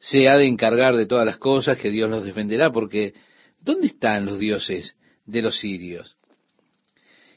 [0.00, 3.14] se ha de encargar de todas las cosas, que Dios los defenderá, porque
[3.60, 6.16] ¿dónde están los dioses de los sirios?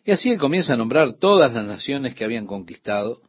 [0.03, 3.21] Y así él comienza a nombrar todas las naciones que habían conquistado,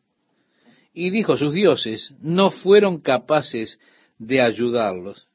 [0.93, 3.79] y dijo, sus dioses no fueron capaces
[4.19, 5.27] de ayudarlos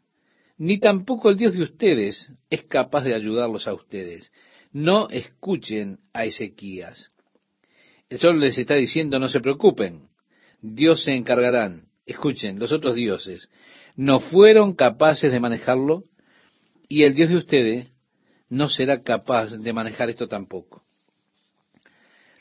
[0.63, 4.31] ni tampoco el Dios de ustedes es capaz de ayudarlos a ustedes.
[4.71, 7.11] No escuchen a Ezequías.
[8.09, 10.03] El sol les está diciendo, no se preocupen,
[10.61, 11.87] Dios se encargarán.
[12.05, 13.49] Escuchen, los otros dioses
[13.95, 16.03] no fueron capaces de manejarlo
[16.87, 17.90] y el Dios de ustedes
[18.51, 20.83] no será capaz de manejar esto tampoco.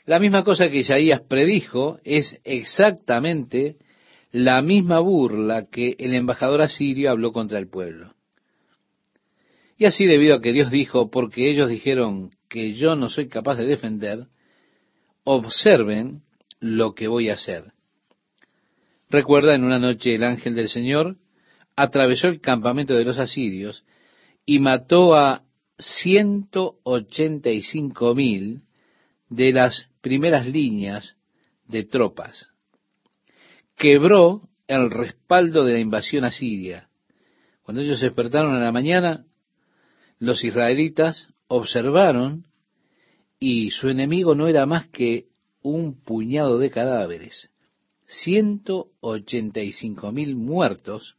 [0.05, 3.77] La misma cosa que Isaías predijo es exactamente
[4.31, 8.13] la misma burla que el embajador asirio habló contra el pueblo.
[9.77, 13.55] Y así debido a que Dios dijo, porque ellos dijeron que yo no soy capaz
[13.55, 14.27] de defender,
[15.23, 16.23] observen
[16.59, 17.71] lo que voy a hacer.
[19.09, 21.15] Recuerda, en una noche el ángel del Señor
[21.77, 23.85] atravesó el campamento de los asirios
[24.45, 25.43] y mató a
[25.81, 28.63] ciento ochenta y cinco mil
[29.29, 31.17] de las primeras líneas
[31.67, 32.51] de tropas
[33.81, 36.87] quebró el respaldo de la invasión asiria.
[37.63, 39.25] Cuando ellos despertaron en la mañana,
[40.19, 42.45] los israelitas observaron
[43.39, 45.29] y su enemigo no era más que
[45.63, 47.49] un puñado de cadáveres.
[48.05, 51.15] 185 mil muertos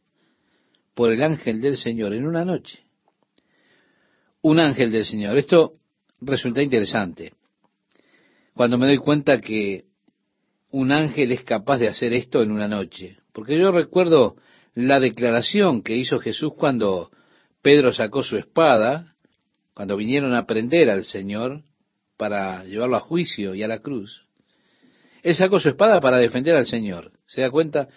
[0.93, 2.85] por el ángel del Señor en una noche.
[4.43, 5.37] Un ángel del Señor.
[5.37, 5.71] Esto
[6.19, 7.31] resulta interesante.
[8.53, 9.85] Cuando me doy cuenta que
[10.69, 13.17] un ángel es capaz de hacer esto en una noche.
[13.31, 14.35] Porque yo recuerdo
[14.75, 17.09] la declaración que hizo Jesús cuando
[17.61, 19.15] Pedro sacó su espada,
[19.73, 21.63] cuando vinieron a prender al Señor
[22.17, 24.25] para llevarlo a juicio y a la cruz.
[25.21, 27.13] Él sacó su espada para defender al Señor.
[27.27, 27.87] ¿Se da cuenta?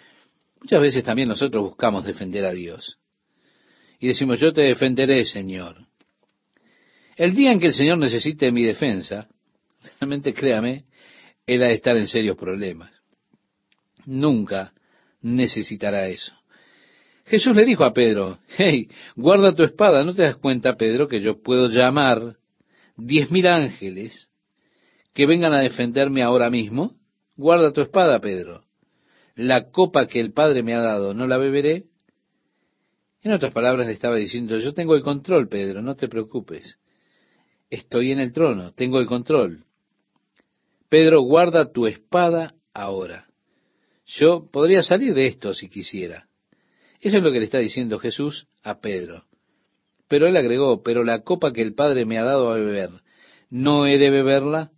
[0.61, 2.99] Muchas veces también nosotros buscamos defender a Dios.
[3.99, 5.87] Y decimos, yo te defenderé, Señor.
[7.17, 9.27] El día en que el Señor necesite mi defensa,
[9.99, 10.85] realmente créame,
[11.47, 12.91] él ha de estar en serios problemas.
[14.05, 14.71] Nunca
[15.21, 16.31] necesitará eso.
[17.25, 21.19] Jesús le dijo a Pedro, hey, guarda tu espada, ¿no te das cuenta, Pedro, que
[21.19, 22.37] yo puedo llamar
[22.95, 24.29] diez mil ángeles
[25.13, 26.95] que vengan a defenderme ahora mismo?
[27.35, 28.63] Guarda tu espada, Pedro.
[29.33, 31.85] La copa que el Padre me ha dado, ¿no la beberé?
[33.23, 36.77] En otras palabras le estaba diciendo, yo tengo el control, Pedro, no te preocupes.
[37.69, 39.65] Estoy en el trono, tengo el control.
[40.89, 43.27] Pedro, guarda tu espada ahora.
[44.05, 46.27] Yo podría salir de esto si quisiera.
[47.01, 49.25] Eso es lo que le está diciendo Jesús a Pedro.
[50.07, 52.89] Pero él agregó, pero la copa que el Padre me ha dado a beber,
[53.49, 54.71] ¿no he de beberla?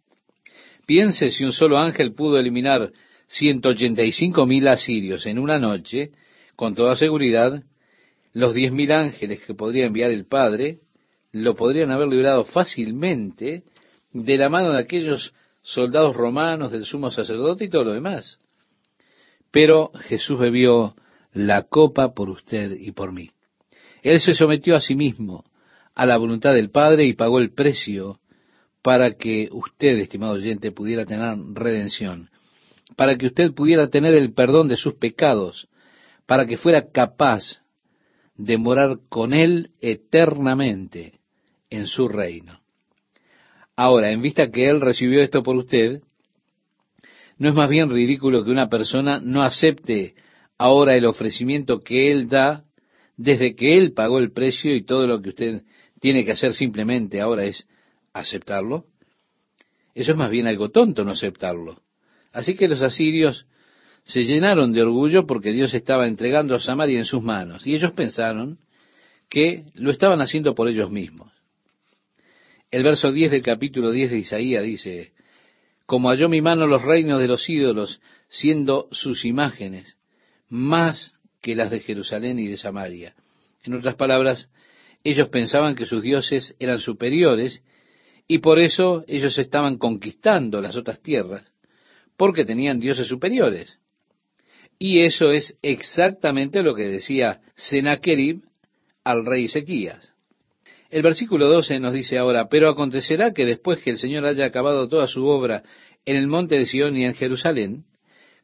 [0.88, 2.92] Piense si un solo ángel pudo eliminar
[3.28, 6.10] ciento ochenta y cinco mil asirios en una noche,
[6.56, 7.64] con toda seguridad,
[8.34, 10.80] los diez mil ángeles que podría enviar el Padre
[11.32, 13.64] lo podrían haber librado fácilmente
[14.12, 18.40] de la mano de aquellos soldados romanos, del sumo sacerdote y todo lo demás.
[19.52, 20.96] Pero Jesús bebió
[21.34, 23.30] la copa por usted y por mí.
[24.02, 25.46] Él se sometió a sí mismo,
[25.94, 28.20] a la voluntad del Padre y pagó el precio
[28.82, 32.30] para que usted, estimado oyente, pudiera tener redención,
[32.96, 35.68] para que usted pudiera tener el perdón de sus pecados,
[36.26, 37.62] para que fuera capaz
[38.36, 41.19] de morar con Él eternamente
[41.70, 42.60] en su reino.
[43.76, 46.02] Ahora, en vista que Él recibió esto por usted,
[47.38, 50.16] ¿no es más bien ridículo que una persona no acepte
[50.58, 52.66] ahora el ofrecimiento que Él da
[53.16, 55.64] desde que Él pagó el precio y todo lo que usted
[56.00, 57.68] tiene que hacer simplemente ahora es
[58.14, 58.86] aceptarlo?
[59.96, 61.82] Eso es más bien algo tonto no aceptarlo.
[62.32, 63.46] Así que los asirios
[64.04, 67.92] se llenaron de orgullo porque Dios estaba entregando a Samaria en sus manos y ellos
[67.94, 68.60] pensaron
[69.30, 71.39] que lo estaban haciendo por ellos mismos.
[72.72, 75.14] El verso 10 del capítulo 10 de Isaías dice,
[75.88, 79.98] como halló mi mano los reinos de los ídolos, siendo sus imágenes
[80.50, 83.16] más que las de Jerusalén y de Samaria.
[83.64, 84.52] En otras palabras,
[85.04, 87.64] ellos pensaban que sus dioses eran superiores
[88.28, 91.52] y por eso ellos estaban conquistando las otras tierras,
[92.18, 93.80] porque tenían dioses superiores.
[94.78, 98.44] Y eso es exactamente lo que decía Sennacherib
[99.04, 100.14] al rey Ezequías.
[100.90, 104.88] El versículo 12 nos dice ahora, pero acontecerá que después que el Señor haya acabado
[104.90, 105.64] toda su obra
[106.06, 107.86] en el monte de Sión y en Jerusalén,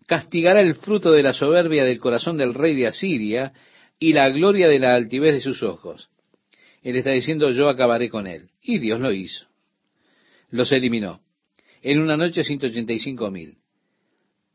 [0.08, 3.54] castigará el fruto de la soberbia del corazón del rey de Asiria
[3.98, 6.10] y la gloria de la altivez de sus ojos.
[6.84, 8.52] Él está diciendo, yo acabaré con él.
[8.62, 9.48] Y Dios lo hizo.
[10.52, 11.22] Los eliminó.
[11.82, 13.58] En una noche 185 mil.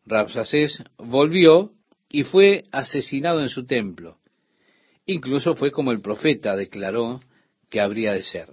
[0.06, 1.72] Rapsacés volvió
[2.08, 4.18] y fue asesinado en su templo.
[5.06, 7.20] Incluso fue como el profeta declaró
[7.70, 8.48] que habría de ser.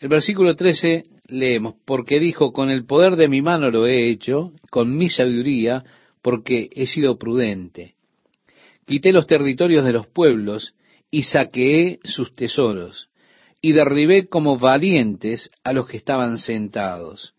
[0.00, 4.52] El versículo 13 leemos, porque dijo, con el poder de mi mano lo he hecho,
[4.70, 5.84] con mi sabiduría,
[6.20, 7.94] porque he sido prudente.
[8.86, 10.74] Quité los territorios de los pueblos
[11.10, 13.08] y saqueé sus tesoros,
[13.62, 17.34] y derribé como valientes a los que estaban sentados,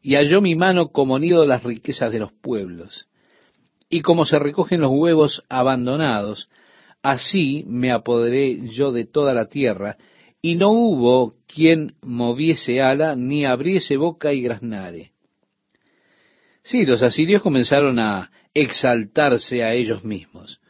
[0.00, 3.08] y halló mi mano como nido las riquezas de los pueblos.
[3.90, 6.48] Y como se recogen los huevos abandonados,
[7.06, 9.96] así me apoderé yo de toda la tierra,
[10.42, 15.12] y no hubo quien moviese ala, ni abriese boca y graznare.
[16.64, 20.60] Sí, los asirios comenzaron a exaltarse a ellos mismos,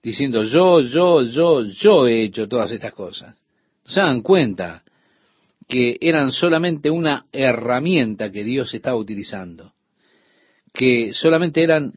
[0.00, 3.36] diciendo, yo, yo, yo, yo he hecho todas estas cosas.
[3.84, 4.84] ¿Se dan cuenta
[5.66, 9.72] que eran solamente una herramienta que Dios estaba utilizando?
[10.72, 11.94] Que solamente eran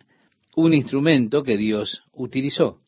[0.56, 2.83] un instrumento que Dios utilizó.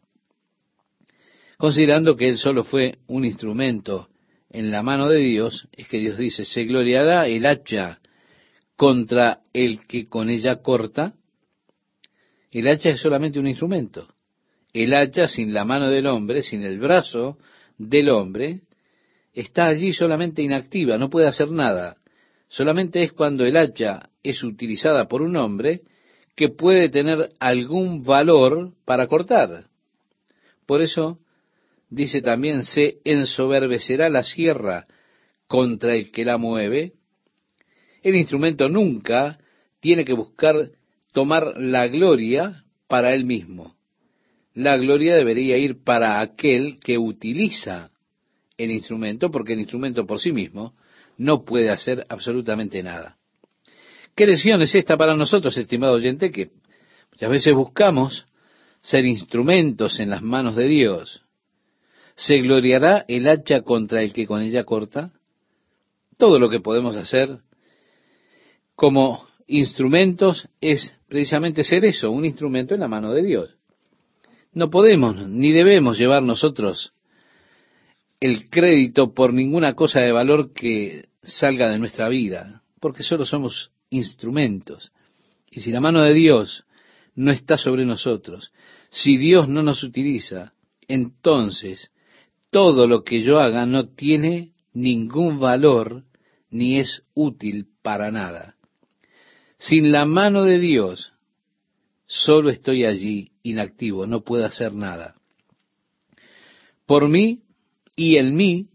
[1.57, 4.09] Considerando que Él solo fue un instrumento
[4.49, 7.99] en la mano de Dios, es que Dios dice, se gloriará el hacha
[8.75, 11.13] contra el que con ella corta.
[12.51, 14.07] El hacha es solamente un instrumento.
[14.73, 17.37] El hacha sin la mano del hombre, sin el brazo
[17.77, 18.61] del hombre,
[19.33, 21.97] está allí solamente inactiva, no puede hacer nada.
[22.47, 25.81] Solamente es cuando el hacha es utilizada por un hombre
[26.35, 29.67] que puede tener algún valor para cortar.
[30.65, 31.19] Por eso
[31.89, 34.87] dice también, se ensoberbecerá la sierra
[35.47, 36.93] contra el que la mueve.
[38.01, 39.39] El instrumento nunca
[39.79, 40.55] tiene que buscar
[41.11, 43.75] tomar la gloria para él mismo.
[44.53, 47.91] La gloria debería ir para aquel que utiliza
[48.57, 50.73] el instrumento, porque el instrumento por sí mismo
[51.17, 53.17] no puede hacer absolutamente nada.
[54.15, 56.31] ¿Qué lección es esta para nosotros, estimado oyente?
[56.31, 56.51] Que
[57.11, 58.25] muchas veces buscamos
[58.81, 61.24] ser instrumentos en las manos de Dios.
[62.15, 65.11] ¿Se gloriará el hacha contra el que con ella corta?
[66.17, 67.39] Todo lo que podemos hacer
[68.75, 73.55] como instrumentos es precisamente ser eso, un instrumento en la mano de Dios.
[74.53, 76.93] No podemos ni debemos llevar nosotros
[78.19, 83.71] el crédito por ninguna cosa de valor que salga de nuestra vida, porque solo somos
[83.89, 84.91] instrumentos.
[85.51, 86.63] Y si la mano de Dios
[87.15, 88.51] no está sobre nosotros,
[88.89, 90.53] si Dios no nos utiliza,
[90.87, 91.91] entonces
[92.55, 96.05] todo lo que yo haga no tiene ningún valor
[96.49, 98.55] ni es útil para nada.
[99.57, 101.11] Sin la mano de Dios,
[102.05, 105.15] solo estoy allí inactivo, no puedo hacer nada.
[106.85, 107.41] Por mí
[107.93, 108.69] y en mí,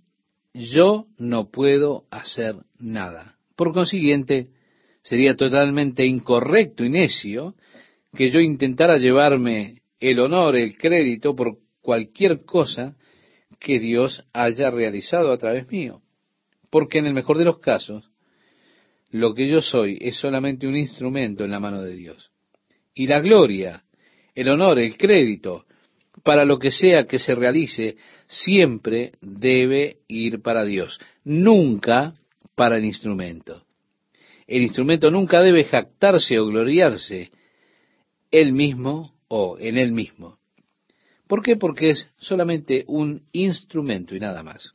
[0.52, 3.38] yo no puedo hacer nada.
[3.56, 4.50] Por consiguiente,
[5.00, 7.54] sería totalmente incorrecto y necio
[8.14, 12.94] que yo intentara llevarme el honor, el crédito por cualquier cosa
[13.60, 16.02] que Dios haya realizado a través mío.
[16.70, 18.10] Porque en el mejor de los casos,
[19.10, 22.30] lo que yo soy es solamente un instrumento en la mano de Dios.
[22.94, 23.84] Y la gloria,
[24.34, 25.66] el honor, el crédito,
[26.24, 27.96] para lo que sea que se realice,
[28.26, 32.14] siempre debe ir para Dios, nunca
[32.54, 33.64] para el instrumento.
[34.46, 37.30] El instrumento nunca debe jactarse o gloriarse
[38.30, 40.39] él mismo o en él mismo.
[41.30, 41.54] ¿Por qué?
[41.54, 44.74] Porque es solamente un instrumento y nada más.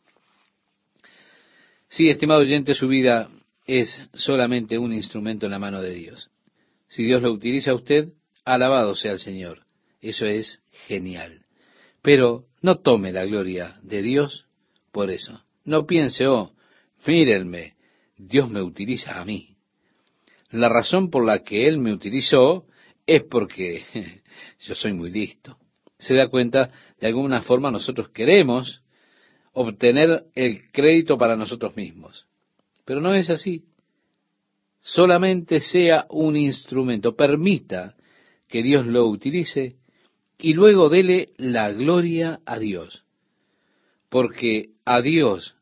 [1.90, 3.30] Sí, estimado oyente, su vida
[3.68, 6.30] es solamente un instrumento en la mano de Dios.
[6.88, 8.14] Si Dios lo utiliza a usted,
[8.46, 9.66] alabado sea el Señor.
[10.00, 11.46] Eso es genial.
[12.02, 14.46] Pero no tome la gloria de Dios
[14.94, 15.44] por eso.
[15.66, 16.54] No piense, oh,
[17.06, 17.76] mírenme,
[18.16, 19.58] Dios me utiliza a mí.
[20.52, 22.66] La razón por la que Él me utilizó
[23.06, 23.84] es porque
[24.62, 25.58] yo soy muy listo.
[25.98, 28.82] Se da cuenta, de alguna forma nosotros queremos
[29.54, 32.28] obtener el crédito para nosotros mismos.
[32.84, 33.64] Pero no es así.
[34.82, 37.16] Solamente sea un instrumento.
[37.16, 37.96] Permita
[38.48, 39.78] que Dios lo utilice
[40.38, 43.04] y luego dele la gloria a Dios.
[44.10, 45.56] Porque a Dios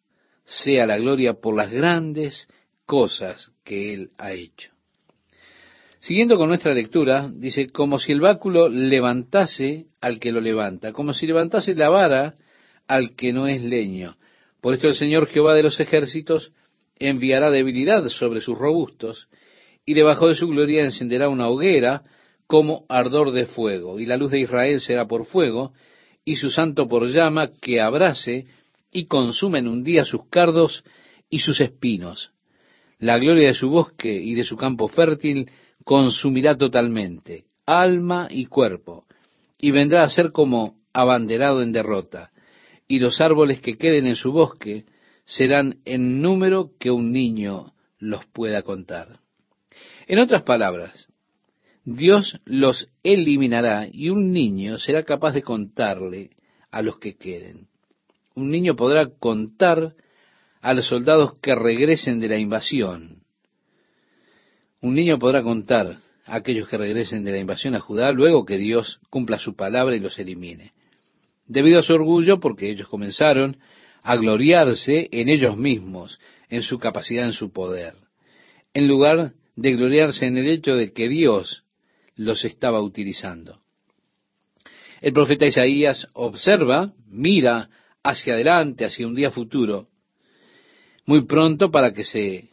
[0.43, 2.49] sea la gloria por las grandes
[2.85, 4.72] cosas que Él ha hecho.
[6.03, 11.13] Siguiendo con nuestra lectura, dice, como si el báculo levantase al que lo levanta, como
[11.13, 12.35] si levantase la vara
[12.89, 14.17] al que no es leño.
[14.59, 16.51] Por esto el Señor Jehová de los ejércitos
[16.99, 19.29] enviará debilidad sobre sus robustos,
[19.85, 22.03] y debajo de su gloria encenderá una hoguera
[22.47, 25.71] como ardor de fuego, y la luz de Israel será por fuego,
[26.25, 28.45] y su santo por llama que abrase
[28.91, 30.83] y consume en un día sus cardos
[31.29, 32.33] y sus espinos.
[32.99, 35.49] La gloria de su bosque y de su campo fértil
[35.83, 39.05] consumirá totalmente, alma y cuerpo,
[39.57, 42.31] y vendrá a ser como abanderado en derrota,
[42.87, 44.85] y los árboles que queden en su bosque
[45.25, 49.19] serán en número que un niño los pueda contar.
[50.07, 51.07] En otras palabras,
[51.85, 56.31] Dios los eliminará y un niño será capaz de contarle
[56.71, 57.67] a los que queden.
[58.35, 59.95] Un niño podrá contar
[60.61, 63.22] a los soldados que regresen de la invasión,
[64.83, 68.57] un niño podrá contar a aquellos que regresen de la invasión a Judá luego que
[68.57, 70.73] Dios cumpla su palabra y los elimine.
[71.47, 73.57] Debido a su orgullo, porque ellos comenzaron
[74.03, 76.19] a gloriarse en ellos mismos,
[76.49, 77.93] en su capacidad, en su poder,
[78.73, 81.63] en lugar de gloriarse en el hecho de que Dios
[82.17, 83.61] los estaba utilizando.
[85.01, 87.69] El profeta Isaías observa, mira
[88.03, 89.87] hacia adelante, hacia un día futuro,
[91.05, 92.49] muy pronto para que se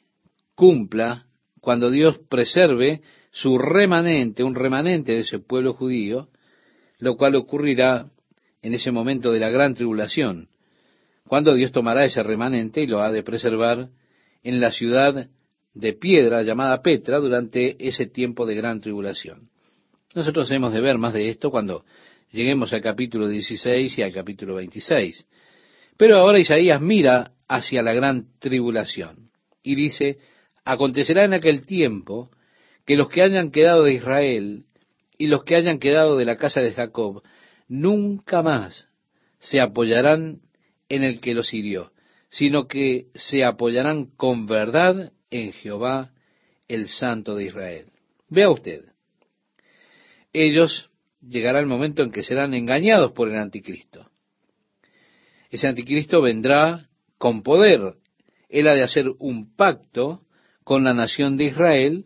[0.54, 1.26] cumpla
[1.60, 6.28] cuando Dios preserve su remanente, un remanente de ese pueblo judío,
[6.98, 8.10] lo cual ocurrirá
[8.62, 10.48] en ese momento de la gran tribulación,
[11.26, 13.88] cuando Dios tomará ese remanente y lo ha de preservar
[14.42, 15.28] en la ciudad
[15.74, 19.48] de piedra llamada Petra durante ese tiempo de gran tribulación.
[20.14, 21.84] Nosotros hemos de ver más de esto cuando
[22.32, 25.26] lleguemos al capítulo 16 y al capítulo 26.
[25.96, 29.30] Pero ahora Isaías mira hacia la gran tribulación
[29.62, 30.18] y dice,
[30.64, 32.30] Acontecerá en aquel tiempo
[32.84, 34.64] que los que hayan quedado de Israel
[35.18, 37.22] y los que hayan quedado de la casa de Jacob
[37.68, 38.88] nunca más
[39.38, 40.40] se apoyarán
[40.88, 41.92] en el que los hirió,
[42.28, 46.12] sino que se apoyarán con verdad en Jehová,
[46.68, 47.86] el Santo de Israel.
[48.28, 48.84] Vea usted,
[50.32, 50.90] ellos
[51.20, 54.10] llegará el momento en que serán engañados por el anticristo.
[55.50, 56.88] Ese anticristo vendrá
[57.18, 57.96] con poder.
[58.48, 60.22] Él ha de hacer un pacto
[60.70, 62.04] con la nación de Israel,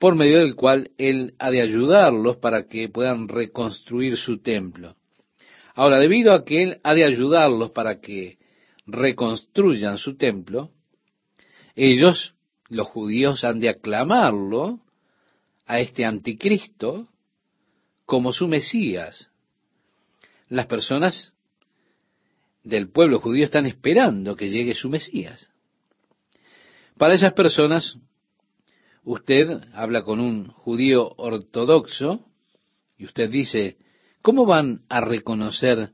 [0.00, 4.96] por medio del cual Él ha de ayudarlos para que puedan reconstruir su templo.
[5.76, 8.38] Ahora, debido a que Él ha de ayudarlos para que
[8.86, 10.72] reconstruyan su templo,
[11.76, 12.34] ellos,
[12.70, 14.80] los judíos, han de aclamarlo
[15.64, 17.06] a este anticristo
[18.04, 19.30] como su Mesías.
[20.48, 21.32] las personas
[22.64, 25.53] del pueblo judío están esperando que llegue su Mesías.
[26.98, 27.96] Para esas personas,
[29.02, 32.20] usted habla con un judío ortodoxo
[32.96, 33.76] y usted dice,
[34.22, 35.90] ¿cómo van a reconocer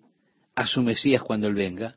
[0.55, 1.97] a su Mesías cuando Él venga?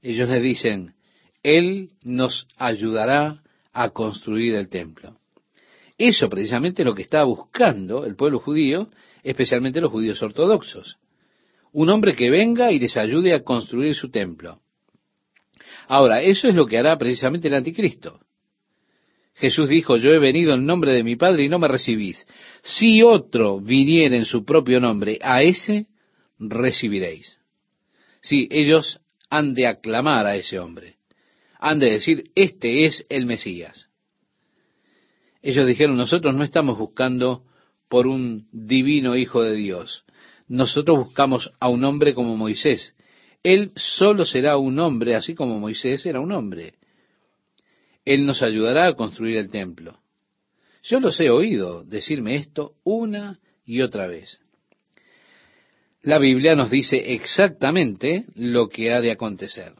[0.00, 0.94] Ellos le dicen,
[1.42, 5.18] Él nos ayudará a construir el templo.
[5.98, 8.90] Eso precisamente es lo que está buscando el pueblo judío,
[9.24, 10.98] especialmente los judíos ortodoxos.
[11.72, 14.60] Un hombre que venga y les ayude a construir su templo.
[15.92, 18.20] Ahora, eso es lo que hará precisamente el anticristo.
[19.34, 22.28] Jesús dijo, yo he venido en nombre de mi Padre y no me recibís.
[22.62, 25.88] Si otro viniera en su propio nombre, a ese
[26.38, 27.40] recibiréis.
[28.20, 30.94] Sí, ellos han de aclamar a ese hombre.
[31.58, 33.88] Han de decir, este es el Mesías.
[35.42, 37.42] Ellos dijeron, nosotros no estamos buscando
[37.88, 40.04] por un divino Hijo de Dios.
[40.46, 42.94] Nosotros buscamos a un hombre como Moisés.
[43.42, 46.74] Él solo será un hombre, así como Moisés era un hombre.
[48.04, 49.98] Él nos ayudará a construir el templo.
[50.82, 54.40] Yo los he oído decirme esto una y otra vez.
[56.02, 59.74] La Biblia nos dice exactamente lo que ha de acontecer.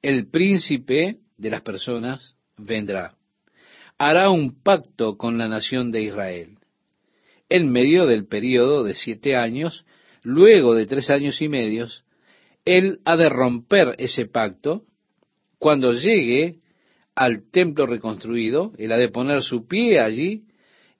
[0.00, 3.16] El príncipe de las personas vendrá.
[3.98, 6.58] Hará un pacto con la nación de Israel.
[7.48, 9.84] En medio del período de siete años,
[10.22, 12.04] luego de tres años y medios,
[12.64, 14.84] él ha de romper ese pacto
[15.58, 16.60] cuando llegue
[17.14, 20.44] al templo reconstruido, él ha de poner su pie allí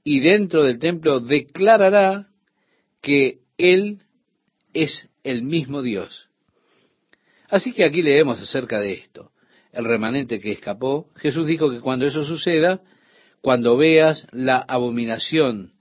[0.05, 2.29] y dentro del templo declarará
[3.01, 3.99] que él
[4.73, 6.29] es el mismo Dios.
[7.49, 9.33] Así que aquí leemos acerca de esto.
[9.73, 12.81] El remanente que escapó, Jesús dijo que cuando eso suceda,
[13.41, 15.73] cuando veas la abominación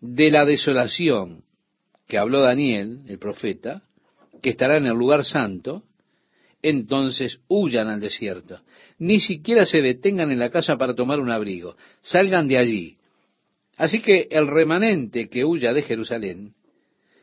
[0.00, 1.44] de la desolación
[2.06, 3.82] que habló Daniel, el profeta,
[4.40, 5.84] que estará en el lugar santo,
[6.62, 8.60] entonces huyan al desierto.
[8.98, 11.76] Ni siquiera se detengan en la casa para tomar un abrigo.
[12.02, 12.96] Salgan de allí.
[13.76, 16.54] Así que el remanente que huya de Jerusalén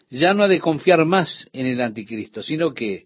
[0.09, 3.05] ya no ha de confiar más en el anticristo, sino que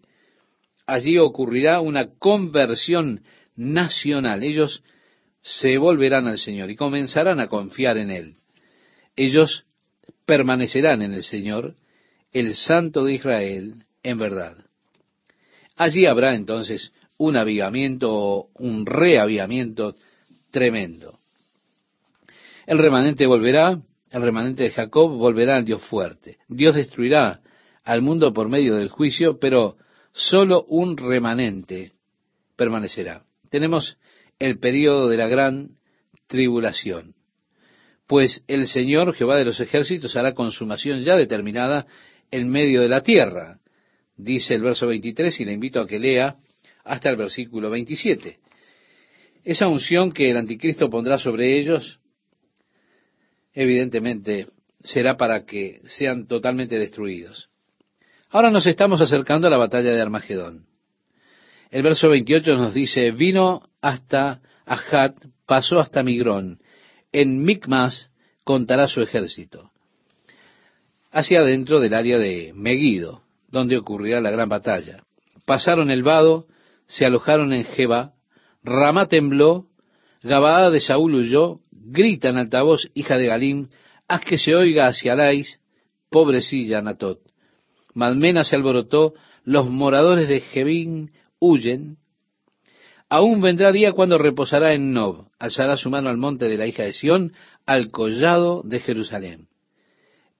[0.85, 3.23] allí ocurrirá una conversión
[3.55, 4.43] nacional.
[4.43, 4.83] Ellos
[5.41, 8.35] se volverán al Señor y comenzarán a confiar en Él.
[9.15, 9.65] Ellos
[10.25, 11.75] permanecerán en el Señor,
[12.31, 14.57] el Santo de Israel, en verdad.
[15.75, 19.95] Allí habrá entonces un avivamiento un reavivamiento
[20.49, 21.19] tremendo.
[22.65, 23.79] El remanente volverá,
[24.11, 26.37] el remanente de Jacob volverá al Dios fuerte.
[26.47, 27.41] Dios destruirá
[27.83, 29.77] al mundo por medio del juicio, pero
[30.13, 31.93] solo un remanente
[32.55, 33.23] permanecerá.
[33.49, 33.97] Tenemos
[34.39, 35.77] el periodo de la gran
[36.27, 37.15] tribulación.
[38.07, 41.85] Pues el Señor Jehová de los ejércitos hará consumación ya determinada
[42.29, 43.60] en medio de la tierra
[44.23, 46.35] dice el verso 23, y le invito a que lea
[46.83, 48.39] hasta el versículo 27.
[49.43, 51.99] Esa unción que el anticristo pondrá sobre ellos,
[53.53, 54.47] evidentemente,
[54.83, 57.49] será para que sean totalmente destruidos.
[58.29, 60.67] Ahora nos estamos acercando a la batalla de Armagedón.
[61.69, 66.59] El verso 28 nos dice, vino hasta Ajat, pasó hasta Migrón,
[67.11, 68.09] en Micmas
[68.43, 69.71] contará su ejército,
[71.11, 73.20] hacia adentro del área de Megido
[73.51, 75.03] donde ocurrirá la gran batalla.
[75.45, 76.47] Pasaron el vado,
[76.87, 78.13] se alojaron en Jeba,
[78.63, 79.67] Ramá tembló,
[80.23, 83.67] Gabaá de Saúl huyó, grita en altavoz, hija de Galim,
[84.07, 85.59] haz que se oiga hacia Lais,
[86.09, 87.19] pobrecilla Natot.
[87.93, 91.97] Malmena se alborotó, los moradores de Jebín huyen.
[93.09, 96.83] Aún vendrá día cuando reposará en Nob, alzará su mano al monte de la hija
[96.83, 97.33] de Sión,
[97.65, 99.47] al collado de Jerusalén.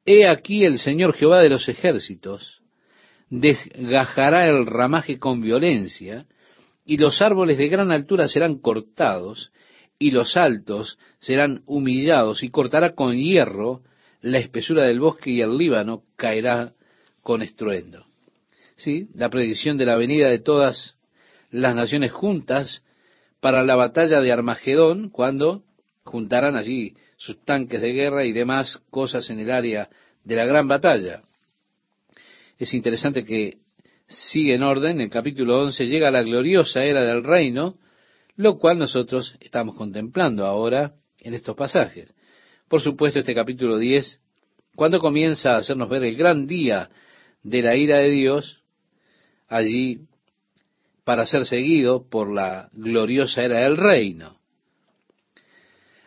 [0.06, 2.61] He aquí el Señor Jehová de los ejércitos,
[3.32, 6.26] desgajará el ramaje con violencia,
[6.86, 9.52] y los árboles de gran altura serán cortados,
[9.98, 13.82] y los altos serán humillados, y cortará con hierro
[14.22, 16.74] la espesura del bosque, y el Líbano caerá
[17.24, 18.06] con estruendo.
[18.76, 20.96] Sí, la predicción de la venida de todas
[21.52, 22.84] las naciones juntas
[23.40, 25.64] para la batalla de Armagedón, cuando
[26.04, 29.90] juntarán allí sus tanques de guerra y demás cosas en el área
[30.26, 31.22] de la gran batalla
[32.64, 33.58] es interesante que
[34.08, 37.80] sigue en orden, el capítulo 11 llega a la gloriosa era del reino,
[38.36, 42.14] lo cual nosotros estamos contemplando ahora en estos pasajes.
[42.68, 44.20] Por supuesto, este capítulo 10,
[44.76, 46.92] cuando comienza a hacernos ver el gran día
[47.42, 48.62] de la ira de Dios,
[49.48, 50.02] allí
[51.04, 54.40] para ser seguido por la gloriosa era del reino.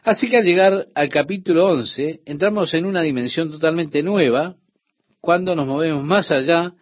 [0.05, 4.55] Así que al llegar al capítulo 11, entramos en una dimensión totalmente nueva,
[5.25, 6.75] cuando nos movemos más allá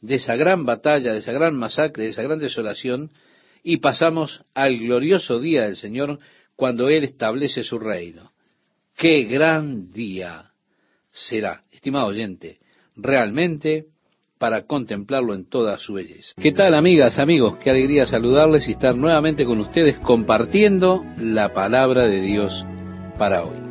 [0.00, 3.10] de esa gran batalla, de esa gran masacre, de esa gran desolación,
[3.62, 6.18] y pasamos al glorioso día del Señor
[6.56, 8.32] cuando Él establece su reino.
[8.96, 10.50] ¡Qué gran día
[11.10, 12.60] será, estimado oyente!
[12.96, 13.84] Realmente
[14.38, 16.32] para contemplarlo en toda su belleza.
[16.40, 17.58] ¿Qué tal amigas, amigos?
[17.58, 22.64] Qué alegría saludarles y estar nuevamente con ustedes compartiendo la palabra de Dios
[23.18, 23.69] para hoy.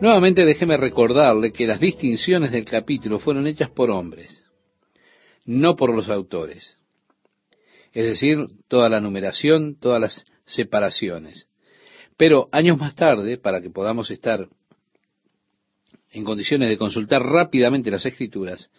[0.00, 4.42] Nuevamente déjeme recordarle que las distinciones del capítulo fueron hechas por hombres,
[5.44, 6.78] no por los autores.
[7.92, 11.48] Es decir, toda la numeración, todas las separaciones.
[12.16, 14.48] Pero años más tarde, para que podamos estar
[16.12, 18.70] en condiciones de consultar rápidamente las escrituras,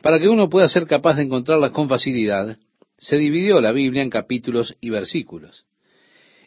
[0.00, 2.56] para que uno pueda ser capaz de encontrarlas con facilidad,
[2.96, 5.66] se dividió la Biblia en capítulos y versículos.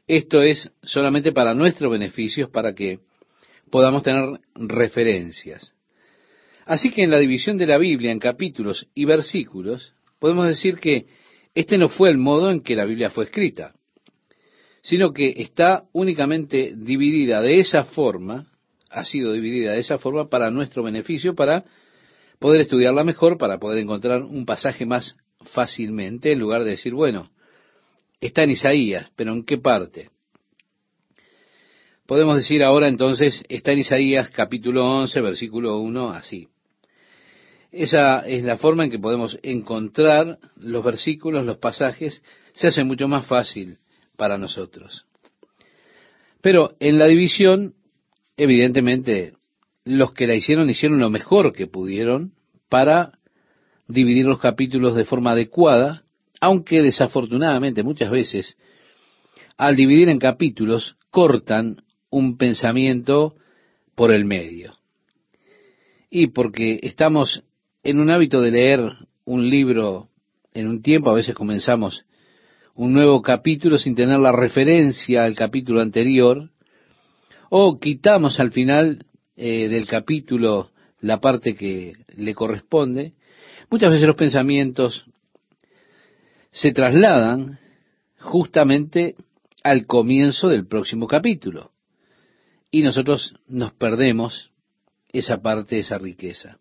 [0.08, 3.02] Esto es solamente para nuestro beneficio, para que
[3.70, 5.74] podamos tener referencias.
[6.66, 11.08] Así que en la división de la Biblia en capítulos y versículos, podemos decir que
[11.56, 13.74] este no fue el modo en que la Biblia fue escrita,
[14.82, 18.48] sino que está únicamente dividida de esa forma,
[18.90, 21.66] ha sido dividida de esa forma para nuestro beneficio, para
[22.40, 27.30] poder estudiarla mejor, para poder encontrar un pasaje más fácilmente, en lugar de decir, bueno,
[28.22, 30.10] está en Isaías, pero ¿en qué parte?
[32.10, 36.48] Podemos decir ahora entonces, está en Isaías capítulo 11, versículo 1, así.
[37.72, 42.24] Esa es la forma en que podemos encontrar los versículos, los pasajes,
[42.56, 43.78] se hace mucho más fácil
[44.18, 45.06] para nosotros.
[46.42, 47.76] Pero en la división,
[48.38, 49.34] evidentemente,
[49.86, 52.34] los que la hicieron hicieron lo mejor que pudieron
[52.70, 53.20] para
[53.88, 56.06] dividir los capítulos de forma adecuada,
[56.42, 58.58] aunque desafortunadamente muchas veces
[59.58, 63.36] al dividir en capítulos cortan un pensamiento
[63.96, 64.78] por el medio.
[66.10, 67.44] Y porque estamos
[67.84, 68.80] en un hábito de leer
[69.26, 70.10] un libro
[70.54, 72.06] en un tiempo, a veces comenzamos
[72.76, 76.50] un nuevo capítulo sin tener la referencia al capítulo anterior,
[77.50, 79.06] o quitamos al final
[79.36, 83.14] eh, del capítulo la parte que le corresponde,
[83.70, 85.06] muchas veces los pensamientos
[86.52, 87.60] se trasladan
[88.20, 89.16] justamente
[89.64, 91.72] al comienzo del próximo capítulo
[92.72, 94.52] y nosotros nos perdemos
[95.12, 96.60] esa parte, esa riqueza.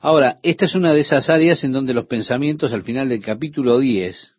[0.00, 3.78] Ahora, esta es una de esas áreas en donde los pensamientos al final del capítulo
[3.78, 4.34] 10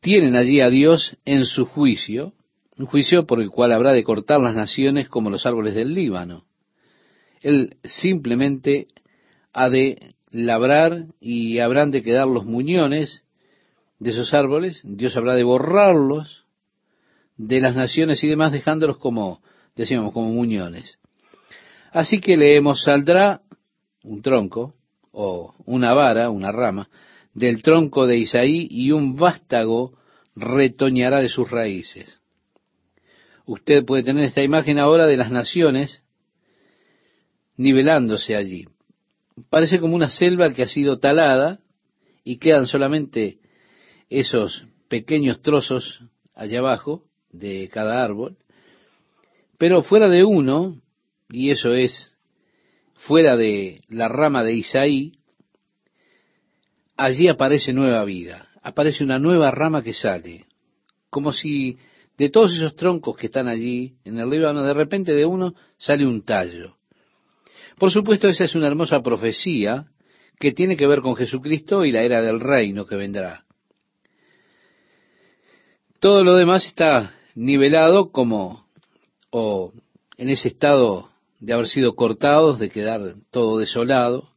[0.00, 2.32] tienen allí a Dios en su juicio
[2.78, 6.44] un juicio por el cual habrá de cortar las naciones como los árboles del Líbano.
[7.40, 8.88] Él simplemente
[9.52, 13.24] ha de labrar y habrán de quedar los muñones
[13.98, 16.41] de esos árboles, Dios habrá de borrarlos
[17.36, 19.42] de las naciones y demás, dejándolos como,
[19.74, 20.98] decíamos, como muñones.
[21.90, 23.42] Así que leemos, saldrá
[24.02, 24.74] un tronco,
[25.12, 26.88] o una vara, una rama,
[27.34, 29.98] del tronco de Isaí, y un vástago
[30.34, 32.18] retoñará de sus raíces.
[33.44, 36.02] Usted puede tener esta imagen ahora de las naciones
[37.56, 38.66] nivelándose allí.
[39.50, 41.58] Parece como una selva que ha sido talada
[42.24, 43.38] y quedan solamente
[44.08, 46.04] esos pequeños trozos
[46.34, 48.36] allá abajo de cada árbol.
[49.58, 50.74] Pero fuera de uno,
[51.30, 52.14] y eso es
[52.94, 55.14] fuera de la rama de Isaí,
[56.96, 60.46] allí aparece nueva vida, aparece una nueva rama que sale,
[61.10, 61.78] como si
[62.16, 66.06] de todos esos troncos que están allí en el Líbano, de repente de uno sale
[66.06, 66.76] un tallo.
[67.78, 69.86] Por supuesto, esa es una hermosa profecía
[70.38, 73.44] que tiene que ver con Jesucristo y la era del reino que vendrá.
[75.98, 78.66] Todo lo demás está nivelado como,
[79.30, 79.72] o
[80.16, 81.08] en ese estado
[81.40, 84.28] de haber sido cortados, de quedar todo desolado,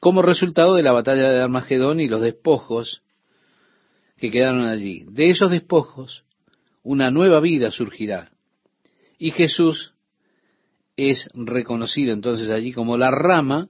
[0.00, 3.02] como resultado de la batalla de Armagedón y los despojos
[4.18, 5.04] que quedaron allí.
[5.08, 6.24] De esos despojos
[6.82, 8.32] una nueva vida surgirá.
[9.18, 9.94] Y Jesús
[10.96, 13.68] es reconocido entonces allí como la rama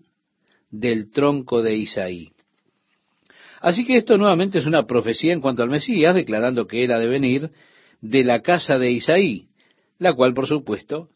[0.71, 2.33] del tronco de Isaí.
[3.61, 6.99] Así que esto nuevamente es una profecía en cuanto al Mesías, declarando que él ha
[6.99, 7.51] de venir
[8.03, 9.47] de la casa de Isaí,
[9.99, 11.09] la cual, por supuesto,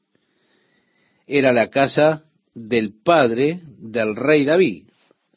[1.26, 2.24] era la casa
[2.54, 4.84] del padre del rey David.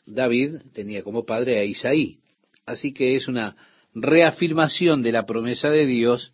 [0.05, 2.19] David tenía como padre a Isaí.
[2.65, 3.57] Así que es una
[3.93, 6.31] reafirmación de la promesa de Dios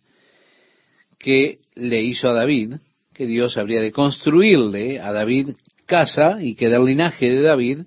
[1.18, 2.74] que le hizo a David,
[3.14, 5.56] que Dios habría de construirle a David
[5.86, 7.78] casa y que del linaje de David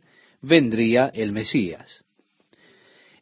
[0.42, 2.04] vendría el Mesías.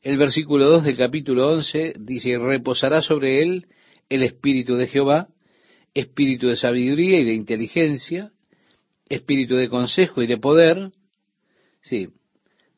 [0.02, 3.68] El versículo 2 del capítulo 11 dice, reposará sobre él
[4.10, 5.30] el espíritu de Jehová,
[5.94, 8.32] espíritu de sabiduría y de inteligencia,
[9.10, 10.92] espíritu de consejo y de poder,
[11.82, 12.10] sí,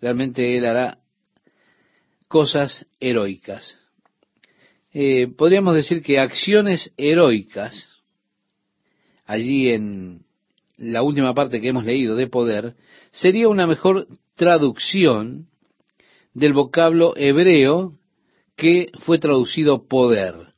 [0.01, 0.99] realmente Él hará
[2.27, 3.77] cosas heroicas.
[4.93, 7.89] Eh, podríamos decir que acciones heroicas,
[9.25, 10.23] allí en
[10.77, 12.75] la última parte que hemos leído de poder,
[13.11, 15.47] sería una mejor traducción
[16.33, 17.97] del vocablo hebreo
[18.55, 20.53] que fue traducido poder.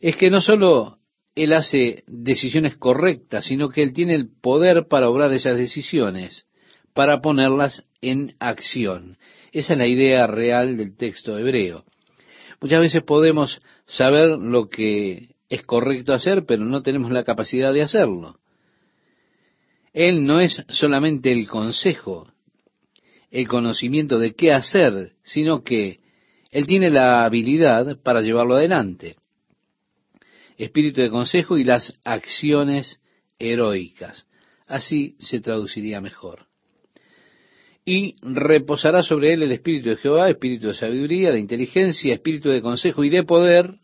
[0.00, 0.98] Es que no sólo
[1.34, 6.46] Él hace decisiones correctas, sino que Él tiene el poder para obrar esas decisiones,
[6.94, 9.16] para ponerlas en acción.
[9.52, 11.84] Esa es la idea real del texto hebreo.
[12.60, 17.82] Muchas veces podemos saber lo que es correcto hacer, pero no tenemos la capacidad de
[17.82, 18.38] hacerlo.
[19.92, 22.30] Él no es solamente el consejo,
[23.30, 26.00] el conocimiento de qué hacer, sino que
[26.50, 29.16] Él tiene la habilidad para llevarlo adelante.
[30.64, 33.00] Espíritu de consejo y las acciones
[33.38, 34.26] heroicas.
[34.66, 36.46] Así se traduciría mejor.
[37.84, 42.60] Y reposará sobre él el Espíritu de Jehová, Espíritu de sabiduría, de inteligencia, Espíritu de
[42.60, 43.78] consejo y de poder,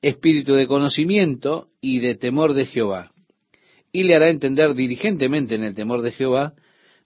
[0.00, 3.12] Espíritu de conocimiento y de temor de Jehová
[3.92, 6.54] y le hará entender diligentemente en el temor de Jehová,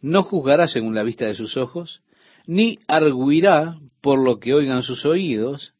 [0.01, 2.03] no juzgará según la vista de sus ojos,
[2.47, 5.75] ni arguirá por lo que oigan sus oídos,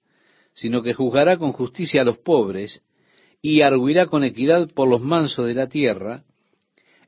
[0.53, 2.83] sino que juzgará con justicia a los pobres,
[3.43, 6.25] y arguirá con equidad por los mansos de la tierra,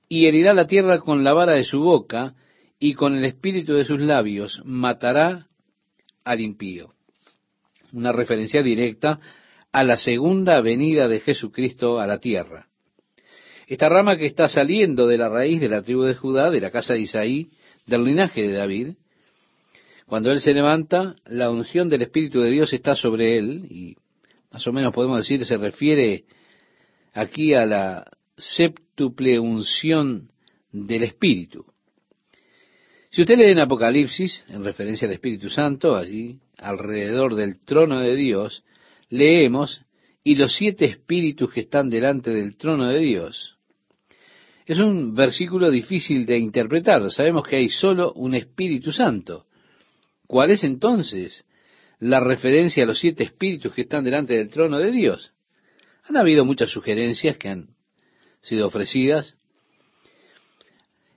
[0.08, 2.34] y herirá la tierra con la vara de su boca,
[2.78, 5.48] y con el espíritu de sus labios matará
[6.24, 6.94] al impío.
[7.92, 9.18] Una referencia directa
[9.72, 12.68] a la segunda venida de Jesucristo a la tierra.
[13.66, 16.70] Esta rama que está saliendo de la raíz de la tribu de Judá, de la
[16.70, 17.50] casa de Isaí,
[17.86, 18.88] del linaje de David,
[20.06, 23.96] cuando él se levanta, la unción del Espíritu de Dios está sobre él, y
[24.50, 26.24] más o menos podemos decir, se refiere
[27.12, 30.30] aquí a la séptuple unción
[30.72, 31.64] del Espíritu.
[33.10, 38.14] Si usted lee en Apocalipsis, en referencia al Espíritu Santo, allí, alrededor del trono de
[38.16, 38.64] Dios,
[39.08, 39.82] leemos,
[40.22, 43.56] y los siete espíritus que están delante del trono de Dios.
[44.66, 47.10] Es un versículo difícil de interpretar.
[47.10, 49.46] Sabemos que hay solo un Espíritu Santo.
[50.26, 51.46] ¿Cuál es entonces
[52.00, 55.32] la referencia a los siete espíritus que están delante del trono de Dios?
[56.04, 57.68] Han habido muchas sugerencias que han
[58.40, 59.34] sido ofrecidas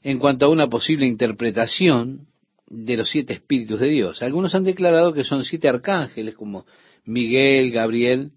[0.04, 2.28] en cuanto a una posible interpretación
[2.68, 4.22] de los siete espíritus de Dios.
[4.22, 6.66] Algunos han declarado que son siete arcángeles como
[7.06, 8.32] Miguel, Gabriel,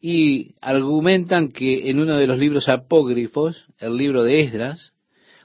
[0.00, 4.92] y argumentan que en uno de los libros apócrifos, el libro de Esdras,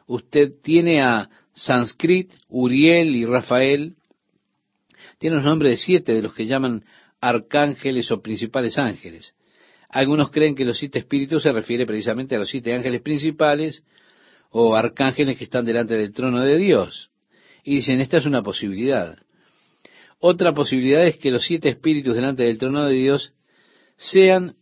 [0.06, 3.96] usted tiene a Sanskrit, Uriel y Rafael,
[5.24, 6.84] tiene los nombres de siete de los que llaman
[7.22, 9.34] arcángeles o principales ángeles.
[9.88, 13.86] Algunos creen que los siete espíritus se refiere precisamente a los siete ángeles principales
[14.50, 17.10] o arcángeles que están delante del trono de Dios.
[17.64, 19.18] Y dicen, esta es una posibilidad.
[20.20, 23.32] Otra posibilidad es que los siete espíritus delante del trono de Dios
[23.96, 24.58] sean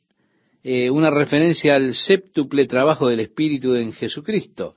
[0.62, 4.76] eh, una referencia al séptuple trabajo del Espíritu en Jesucristo.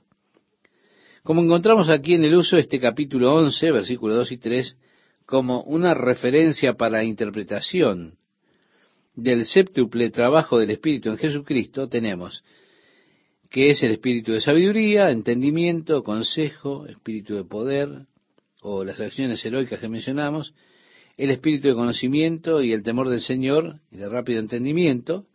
[1.21, 4.77] Como encontramos aquí en el uso este capítulo 11, versículos 2 y 3,
[5.25, 8.17] como una referencia para interpretación
[9.15, 12.43] del séptuple trabajo del Espíritu en Jesucristo, tenemos
[13.49, 18.05] que es el Espíritu de sabiduría, entendimiento, consejo, Espíritu de poder,
[18.61, 20.53] o las acciones heroicas que mencionamos,
[21.17, 25.27] el espíritu de conocimiento y el temor del Señor y de rápido entendimiento.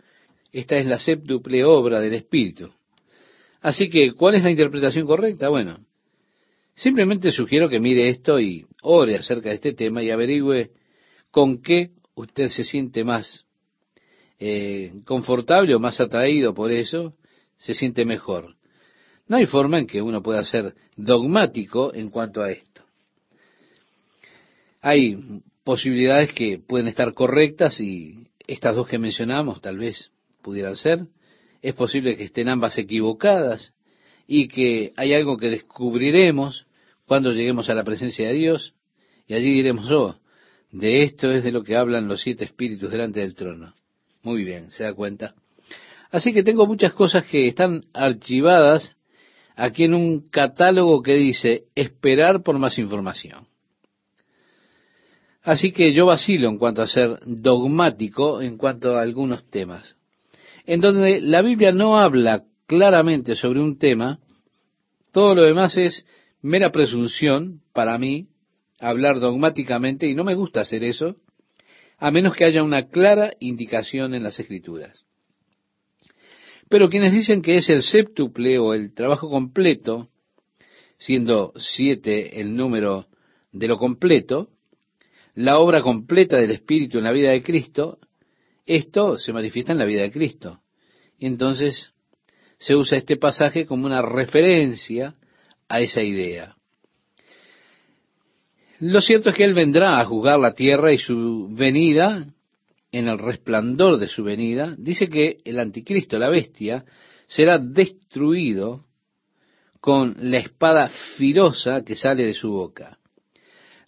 [0.53, 2.73] Esta es la séptuple obra del espíritu.
[3.61, 5.49] Así que, ¿cuál es la interpretación correcta?
[5.49, 5.79] Bueno,
[6.75, 10.71] simplemente sugiero que mire esto y ore acerca de este tema y averigüe
[11.31, 13.45] con qué usted se siente más
[14.39, 17.15] eh, confortable o más atraído por eso,
[17.57, 18.57] se siente mejor.
[19.29, 22.83] No hay forma en que uno pueda ser dogmático en cuanto a esto.
[24.81, 30.11] Hay posibilidades que pueden estar correctas y estas dos que mencionamos tal vez
[30.43, 31.07] pudieran ser.
[31.63, 33.75] Es posible que estén ambas equivocadas
[34.33, 36.65] y que hay algo que descubriremos
[37.05, 38.75] cuando lleguemos a la presencia de Dios
[39.27, 40.21] y allí diremos, oh,
[40.71, 43.75] de esto es de lo que hablan los siete espíritus delante del trono.
[44.23, 45.35] Muy bien, ¿se da cuenta?
[46.13, 48.97] Así que tengo muchas cosas que están archivadas
[49.57, 53.49] aquí en un catálogo que dice esperar por más información.
[55.43, 59.97] Así que yo vacilo en cuanto a ser dogmático en cuanto a algunos temas.
[60.67, 64.21] En donde la Biblia no habla claramente sobre un tema,
[65.11, 66.07] todo lo demás es
[66.41, 68.29] mera presunción para mí,
[68.79, 71.17] hablar dogmáticamente, y no me gusta hacer eso,
[71.99, 75.05] a menos que haya una clara indicación en las Escrituras.
[76.69, 80.09] Pero quienes dicen que es el séptuple o el trabajo completo,
[80.97, 83.09] siendo siete el número
[83.51, 84.49] de lo completo,
[85.35, 87.99] la obra completa del Espíritu en la vida de Cristo,
[88.65, 90.61] esto se manifiesta en la vida de Cristo.
[91.19, 91.95] Entonces
[92.61, 95.15] se usa este pasaje como una referencia
[95.67, 96.55] a esa idea.
[98.79, 102.27] Lo cierto es que Él vendrá a juzgar la tierra y su venida,
[102.93, 106.85] en el resplandor de su venida, dice que el anticristo, la bestia,
[107.27, 108.85] será destruido
[109.81, 112.99] con la espada filosa que sale de su boca.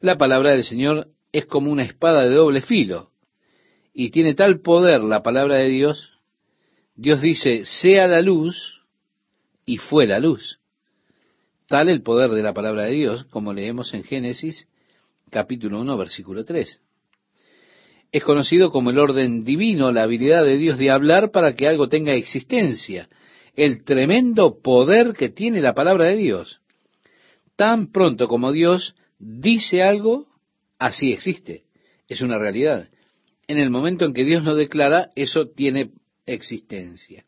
[0.00, 3.10] La palabra del Señor es como una espada de doble filo
[3.92, 6.11] y tiene tal poder la palabra de Dios
[7.02, 8.80] Dios dice, sea la luz,
[9.66, 10.60] y fue la luz.
[11.66, 14.68] Tal el poder de la palabra de Dios, como leemos en Génesis
[15.28, 16.80] capítulo 1, versículo 3.
[18.12, 21.88] Es conocido como el orden divino, la habilidad de Dios de hablar para que algo
[21.88, 23.08] tenga existencia,
[23.56, 26.60] el tremendo poder que tiene la palabra de Dios.
[27.56, 30.28] Tan pronto como Dios dice algo,
[30.78, 31.64] así existe.
[32.06, 32.90] Es una realidad.
[33.48, 35.90] En el momento en que Dios lo declara, eso tiene
[36.26, 37.24] existencia.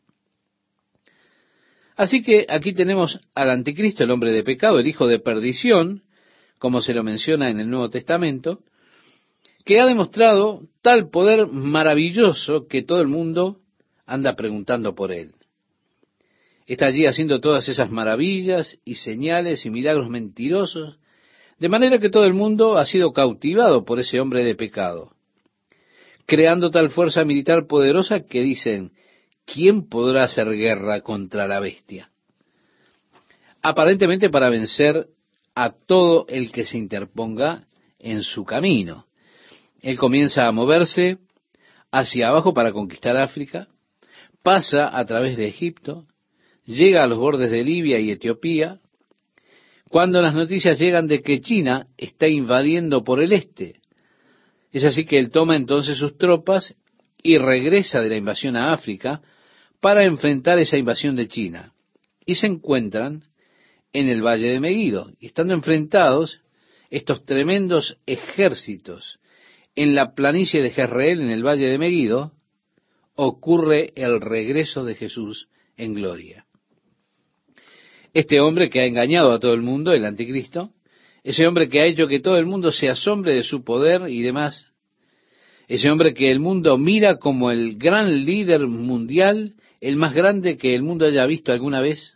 [1.95, 6.03] Así que aquí tenemos al anticristo, el hombre de pecado, el hijo de perdición,
[6.59, 8.59] como se lo menciona en el Nuevo Testamento,
[9.63, 13.61] que ha demostrado tal poder maravilloso que todo el mundo
[14.05, 15.33] anda preguntando por él.
[16.67, 20.99] Está allí haciendo todas esas maravillas y señales y milagros mentirosos,
[21.59, 25.14] de manera que todo el mundo ha sido cautivado por ese hombre de pecado
[26.25, 28.91] creando tal fuerza militar poderosa que dicen,
[29.45, 32.11] ¿quién podrá hacer guerra contra la bestia?
[33.61, 35.07] Aparentemente para vencer
[35.55, 37.65] a todo el que se interponga
[37.99, 39.05] en su camino.
[39.81, 41.17] Él comienza a moverse
[41.91, 43.67] hacia abajo para conquistar África,
[44.43, 46.05] pasa a través de Egipto,
[46.65, 48.79] llega a los bordes de Libia y Etiopía,
[49.89, 53.79] cuando las noticias llegan de que China está invadiendo por el este,
[54.77, 56.75] es así que él toma entonces sus tropas
[57.23, 59.21] y regresa de la invasión a África
[59.79, 61.73] para enfrentar esa invasión de China.
[62.25, 63.23] Y se encuentran
[63.93, 65.13] en el Valle de Meguido.
[65.17, 66.41] Y estando enfrentados
[66.89, 69.17] estos tremendos ejércitos
[69.75, 72.33] en la planicie de Jezreel, en el Valle de Meguido,
[73.15, 75.47] ocurre el regreso de Jesús
[75.77, 76.45] en gloria.
[78.13, 80.73] Este hombre que ha engañado a todo el mundo, el anticristo,
[81.25, 84.21] ese hombre que ha hecho que todo el mundo se asombre de su poder y
[84.21, 84.71] demás,
[85.67, 90.75] ese hombre que el mundo mira como el gran líder mundial, el más grande que
[90.75, 92.13] el mundo haya visto alguna vez,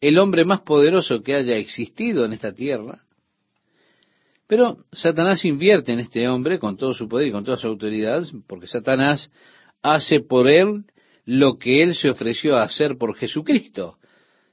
[0.00, 3.02] el hombre más poderoso que haya existido en esta tierra.
[4.46, 8.22] Pero Satanás invierte en este hombre con todo su poder y con toda su autoridad,
[8.46, 9.30] porque Satanás
[9.82, 10.84] hace por él
[11.26, 13.98] lo que él se ofreció a hacer por Jesucristo,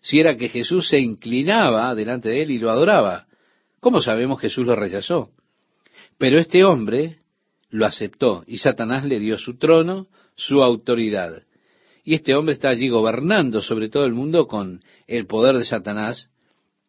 [0.01, 3.27] si era que Jesús se inclinaba delante de él y lo adoraba.
[3.85, 5.29] ¿Cómo sabemos Jesús lo rechazó?
[6.17, 7.17] Pero este hombre
[7.69, 11.43] lo aceptó y Satanás le dio su trono, su autoridad.
[12.03, 16.31] Y este hombre está allí gobernando sobre todo el mundo con el poder de Satanás,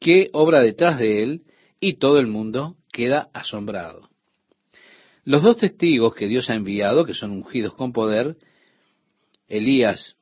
[0.00, 1.42] que obra detrás de él
[1.80, 4.08] y todo el mundo queda asombrado.
[5.22, 8.38] Los dos testigos que Dios ha enviado, que son ungidos con poder,
[9.48, 10.16] Elías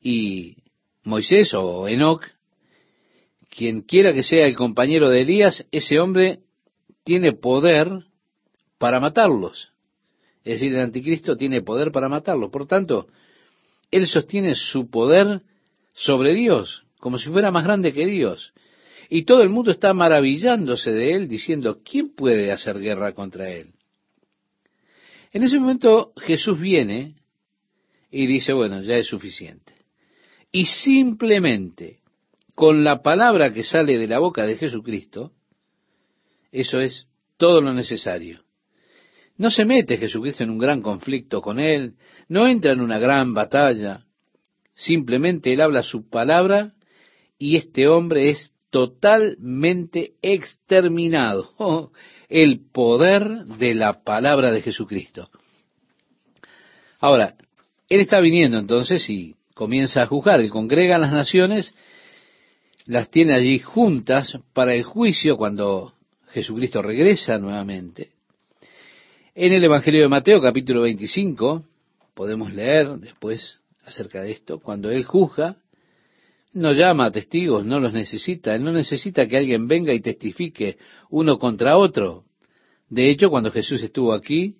[0.00, 0.58] y
[1.02, 2.24] Moisés o Enoch,
[3.48, 6.40] quien quiera que sea el compañero de Elías, ese hombre
[7.04, 7.88] tiene poder
[8.78, 9.70] para matarlos.
[10.44, 12.50] Es decir, el anticristo tiene poder para matarlos.
[12.50, 13.08] Por tanto,
[13.90, 15.42] él sostiene su poder
[15.94, 18.52] sobre Dios, como si fuera más grande que Dios.
[19.10, 23.72] Y todo el mundo está maravillándose de él, diciendo, ¿quién puede hacer guerra contra él?
[25.32, 27.14] En ese momento Jesús viene
[28.10, 29.74] y dice, bueno, ya es suficiente.
[30.52, 32.00] Y simplemente
[32.58, 35.30] con la palabra que sale de la boca de Jesucristo,
[36.50, 37.06] eso es
[37.36, 38.42] todo lo necesario.
[39.36, 41.94] No se mete Jesucristo en un gran conflicto con él,
[42.26, 44.06] no entra en una gran batalla,
[44.74, 46.72] simplemente él habla su palabra
[47.38, 51.52] y este hombre es totalmente exterminado.
[51.58, 51.92] Oh,
[52.28, 55.30] el poder de la palabra de Jesucristo.
[56.98, 57.36] Ahora,
[57.88, 60.40] él está viniendo entonces y comienza a juzgar.
[60.40, 61.72] Él congrega a las naciones
[62.88, 65.92] las tiene allí juntas para el juicio cuando
[66.30, 68.08] Jesucristo regresa nuevamente.
[69.34, 71.64] En el Evangelio de Mateo capítulo 25
[72.14, 75.56] podemos leer después acerca de esto, cuando Él juzga,
[76.54, 80.78] no llama a testigos, no los necesita, Él no necesita que alguien venga y testifique
[81.10, 82.24] uno contra otro.
[82.88, 84.56] De hecho, cuando Jesús estuvo aquí,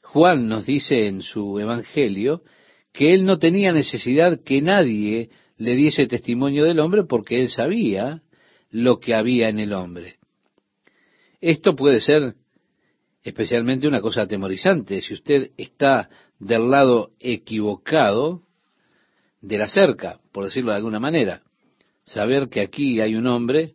[0.00, 2.42] Juan nos dice en su Evangelio
[2.90, 8.22] que él no tenía necesidad que nadie le diese testimonio del hombre porque él sabía
[8.70, 10.16] lo que había en el hombre.
[11.40, 12.34] Esto puede ser
[13.22, 15.00] especialmente una cosa atemorizante.
[15.02, 18.42] Si usted está del lado equivocado
[19.40, 21.42] de la cerca, por decirlo de alguna manera,
[22.04, 23.74] saber que aquí hay un hombre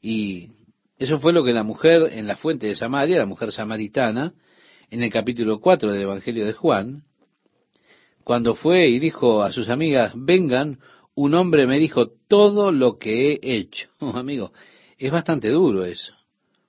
[0.00, 0.50] y
[0.98, 4.34] eso fue lo que la mujer en la fuente de Samaria, la mujer samaritana,
[4.90, 7.04] en el capítulo 4 del Evangelio de Juan,
[8.24, 10.80] cuando fue y dijo a sus amigas, vengan,
[11.20, 13.88] un hombre me dijo todo lo que he hecho.
[13.98, 14.52] Oh, amigo,
[14.98, 16.14] es bastante duro eso.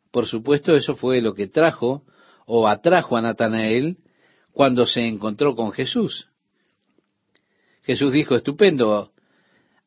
[0.09, 2.01] Por supuesto, eso fue lo que trajo
[2.47, 3.97] o atrajo a Natanael
[4.51, 6.29] cuando se encontró con Jesús.
[7.83, 9.11] Jesús dijo, estupendo,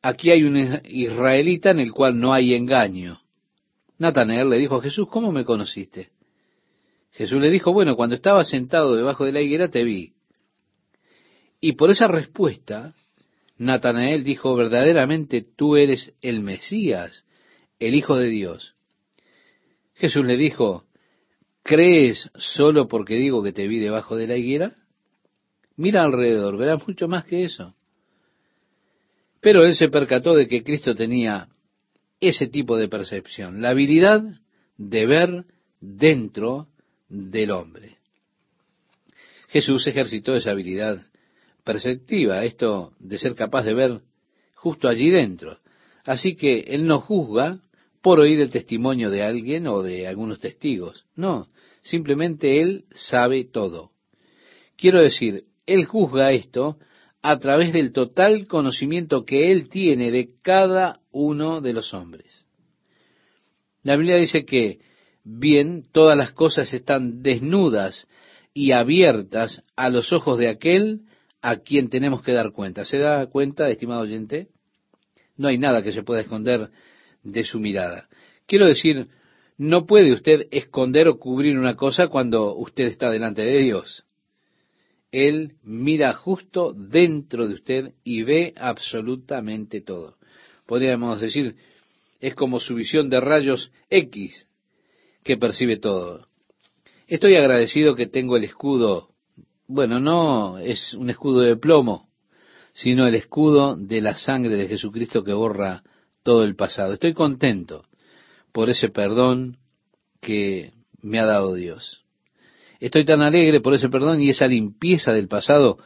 [0.01, 3.19] aquí hay un israelita en el cual no hay engaño.
[3.97, 6.11] Natanael le dijo a Jesús, ¿cómo me conociste?
[7.11, 10.13] Jesús le dijo, bueno, cuando estaba sentado debajo de la higuera te vi.
[11.59, 12.95] Y por esa respuesta,
[13.57, 17.25] Natanael dijo, verdaderamente tú eres el Mesías,
[17.79, 18.75] el Hijo de Dios.
[19.95, 20.85] Jesús le dijo,
[21.63, 24.73] ¿crees solo porque digo que te vi debajo de la higuera?
[25.75, 27.75] Mira alrededor, verás mucho más que eso.
[29.39, 31.49] Pero él se percató de que Cristo tenía
[32.19, 34.23] ese tipo de percepción, la habilidad
[34.77, 35.45] de ver
[35.81, 36.69] dentro
[37.09, 37.97] del hombre.
[39.49, 41.01] Jesús ejercitó esa habilidad
[41.63, 44.01] perceptiva, esto de ser capaz de ver
[44.55, 45.59] justo allí dentro.
[46.05, 47.59] Así que Él no juzga
[48.01, 51.05] por oír el testimonio de alguien o de algunos testigos.
[51.15, 51.47] No,
[51.81, 53.91] simplemente Él sabe todo.
[54.75, 56.77] Quiero decir, Él juzga esto
[57.21, 62.45] a través del total conocimiento que Él tiene de cada uno de los hombres.
[63.83, 64.79] La Biblia dice que,
[65.23, 68.07] bien, todas las cosas están desnudas
[68.53, 71.01] y abiertas a los ojos de aquel
[71.43, 72.85] a quien tenemos que dar cuenta.
[72.85, 74.47] ¿Se da cuenta, estimado oyente?
[75.35, 76.71] No hay nada que se pueda esconder
[77.21, 78.07] de su mirada.
[78.47, 79.09] Quiero decir,
[79.57, 84.05] no puede usted esconder o cubrir una cosa cuando usted está delante de Dios.
[85.11, 90.15] Él mira justo dentro de usted y ve absolutamente todo.
[90.65, 91.57] Podríamos decir,
[92.21, 94.47] es como su visión de rayos X
[95.23, 96.29] que percibe todo.
[97.05, 99.12] Estoy agradecido que tengo el escudo,
[99.67, 102.09] bueno, no es un escudo de plomo,
[102.73, 105.83] sino el escudo de la sangre de Jesucristo que borra
[106.23, 106.93] todo el pasado.
[106.93, 107.85] Estoy contento
[108.51, 109.57] por ese perdón
[110.21, 112.03] que me ha dado Dios.
[112.79, 115.77] Estoy tan alegre por ese perdón y esa limpieza del pasado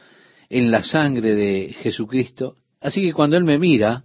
[0.48, 2.56] en la sangre de Jesucristo.
[2.80, 4.04] Así que cuando Él me mira,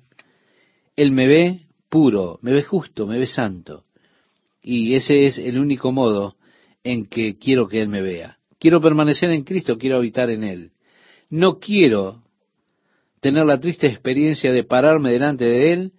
[0.95, 3.85] Él me ve puro, me ve justo, me ve santo.
[4.61, 6.35] Y ese es el único modo
[6.83, 8.37] en que quiero que Él me vea.
[8.63, 10.71] Quiero permanecer en Cristo, quiero habitar en Él.
[11.29, 12.23] No quiero
[13.19, 15.91] tener la triste experiencia de pararme delante de Él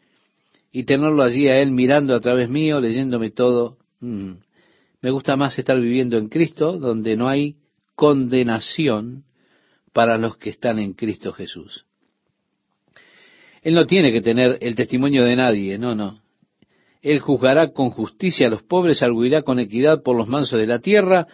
[0.72, 3.76] y tenerlo allí a Él mirando a través mío, leyéndome todo.
[4.00, 4.36] Mm.
[5.02, 7.56] Me gusta más estar viviendo en Cristo, donde no hay
[7.96, 9.24] condenación
[9.92, 11.84] para los que están en Cristo Jesús.
[13.60, 16.18] Él no tiene que tener el testimonio de nadie, no, no.
[17.02, 20.78] Él juzgará con justicia a los pobres, arguirá con equidad por los mansos de la
[20.78, 21.26] tierra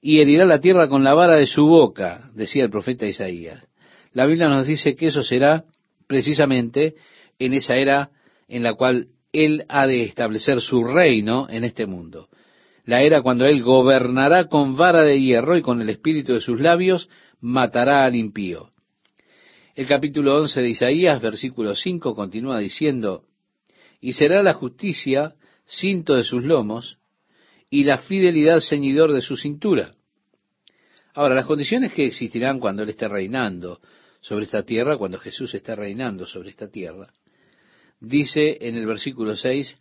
[0.00, 3.66] y herirá la tierra con la vara de su boca, decía el profeta Isaías.
[4.12, 5.64] La Biblia nos dice que eso será
[6.06, 6.94] precisamente
[7.38, 8.10] en esa era
[8.48, 12.28] en la cual Él ha de establecer su reino en este mundo
[12.88, 16.58] la era cuando él gobernará con vara de hierro y con el espíritu de sus
[16.58, 18.70] labios matará al impío.
[19.74, 23.24] El capítulo 11 de Isaías, versículo 5, continúa diciendo,
[24.00, 25.34] y será la justicia
[25.66, 26.97] cinto de sus lomos
[27.70, 29.94] y la fidelidad ceñidor de su cintura.
[31.14, 33.80] Ahora, las condiciones que existirán cuando Él esté reinando
[34.20, 37.08] sobre esta tierra, cuando Jesús esté reinando sobre esta tierra,
[38.00, 39.76] dice en el versículo 6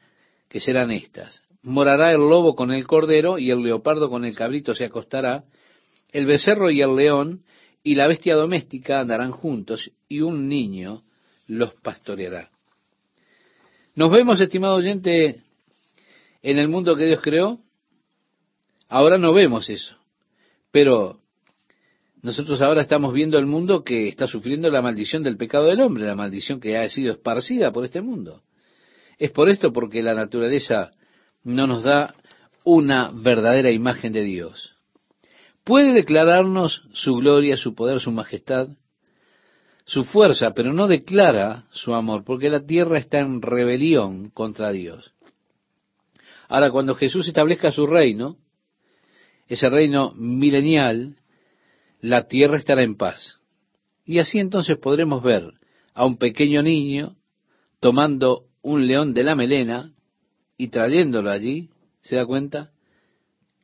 [0.50, 4.74] que serán estas morará el lobo con el cordero, y el leopardo con el cabrito
[4.74, 5.44] se acostará,
[6.12, 7.44] el becerro y el león,
[7.84, 11.04] y la bestia doméstica andarán juntos, y un niño
[11.48, 12.50] los pastoreará.
[13.96, 15.42] Nos vemos, estimado oyente,
[16.42, 17.60] en el mundo que Dios creó.
[18.90, 19.98] Ahora no vemos eso,
[20.72, 21.20] pero
[22.22, 26.06] nosotros ahora estamos viendo el mundo que está sufriendo la maldición del pecado del hombre,
[26.06, 28.42] la maldición que ha sido esparcida por este mundo.
[29.18, 30.92] Es por esto porque la naturaleza
[31.44, 32.14] no nos da
[32.64, 34.76] una verdadera imagen de Dios.
[35.64, 38.70] Puede declararnos su gloria, su poder, su majestad,
[39.86, 45.14] su fuerza, pero no declara su amor, porque la tierra está en rebelión contra Dios.
[46.50, 48.38] Ahora, cuando Jesús establezca su reino,
[49.48, 51.16] ese reino milenial,
[52.02, 53.40] la tierra estará en paz.
[54.06, 55.54] Y así entonces podremos ver
[55.94, 57.16] a un pequeño niño
[57.80, 59.92] tomando un león de la melena
[60.58, 61.70] y trayéndolo allí,
[62.02, 62.72] ¿se da cuenta?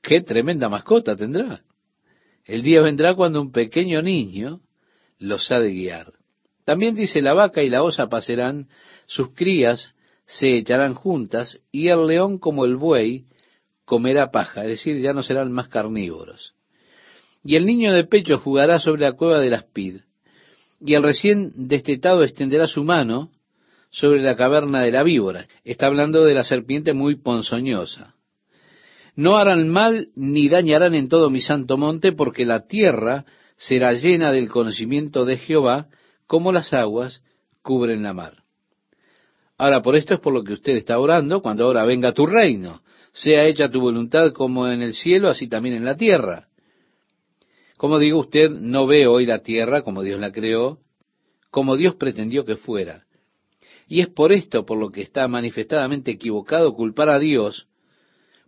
[0.02, 1.64] ¡Qué tremenda mascota tendrá!
[2.46, 4.62] El día vendrá cuando un pequeño niño
[5.18, 6.14] los ha de guiar.
[6.66, 8.68] También dice, la vaca y la osa pasarán,
[9.06, 9.94] sus crías
[10.26, 13.26] se echarán juntas, y el león como el buey
[13.86, 16.54] comerá paja, es decir, ya no serán más carnívoros.
[17.44, 20.02] Y el niño de pecho jugará sobre la cueva de las pid,
[20.86, 23.32] y el recién destetado extenderá su mano
[23.90, 25.48] sobre la caverna de la víbora.
[25.64, 28.16] Está hablando de la serpiente muy ponzoñosa.
[29.16, 33.26] No harán mal ni dañarán en todo mi santo monte, porque la tierra
[33.56, 35.88] será llena del conocimiento de Jehová,
[36.28, 37.22] como las aguas
[37.62, 38.44] cubren la mar.
[39.58, 42.82] Ahora, por esto es por lo que usted está orando cuando ahora venga tu reino.
[43.14, 46.48] Sea hecha tu voluntad como en el cielo, así también en la tierra.
[47.78, 50.80] Como digo, usted no ve hoy la tierra como Dios la creó,
[51.52, 53.06] como Dios pretendió que fuera.
[53.88, 57.68] Y es por esto por lo que está manifestadamente equivocado culpar a Dios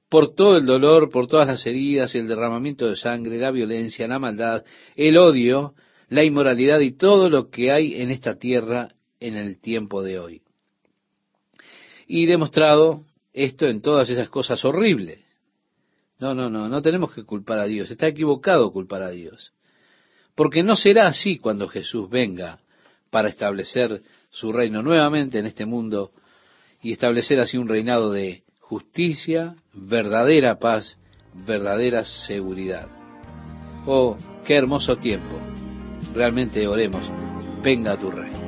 [0.09, 4.19] por todo el dolor, por todas las heridas, el derramamiento de sangre, la violencia, la
[4.19, 4.63] maldad,
[4.95, 5.75] el odio,
[6.09, 8.89] la inmoralidad y todo lo que hay en esta tierra
[9.19, 10.41] en el tiempo de hoy.
[12.07, 13.03] Y demostrado
[13.35, 15.19] esto en todas esas cosas horribles.
[16.19, 17.91] No, no, no, no tenemos que culpar a Dios.
[17.91, 19.51] Está equivocado culpar a Dios.
[20.33, 22.59] Porque no será así cuando Jesús venga
[23.09, 26.11] para establecer su reino nuevamente en este mundo
[26.81, 30.97] y establecer así un reinado de justicia, verdadera paz,
[31.33, 32.87] verdadera seguridad.
[33.85, 34.15] Oh,
[34.45, 35.37] qué hermoso tiempo.
[36.13, 37.09] Realmente oremos,
[37.61, 38.44] venga a tu reino.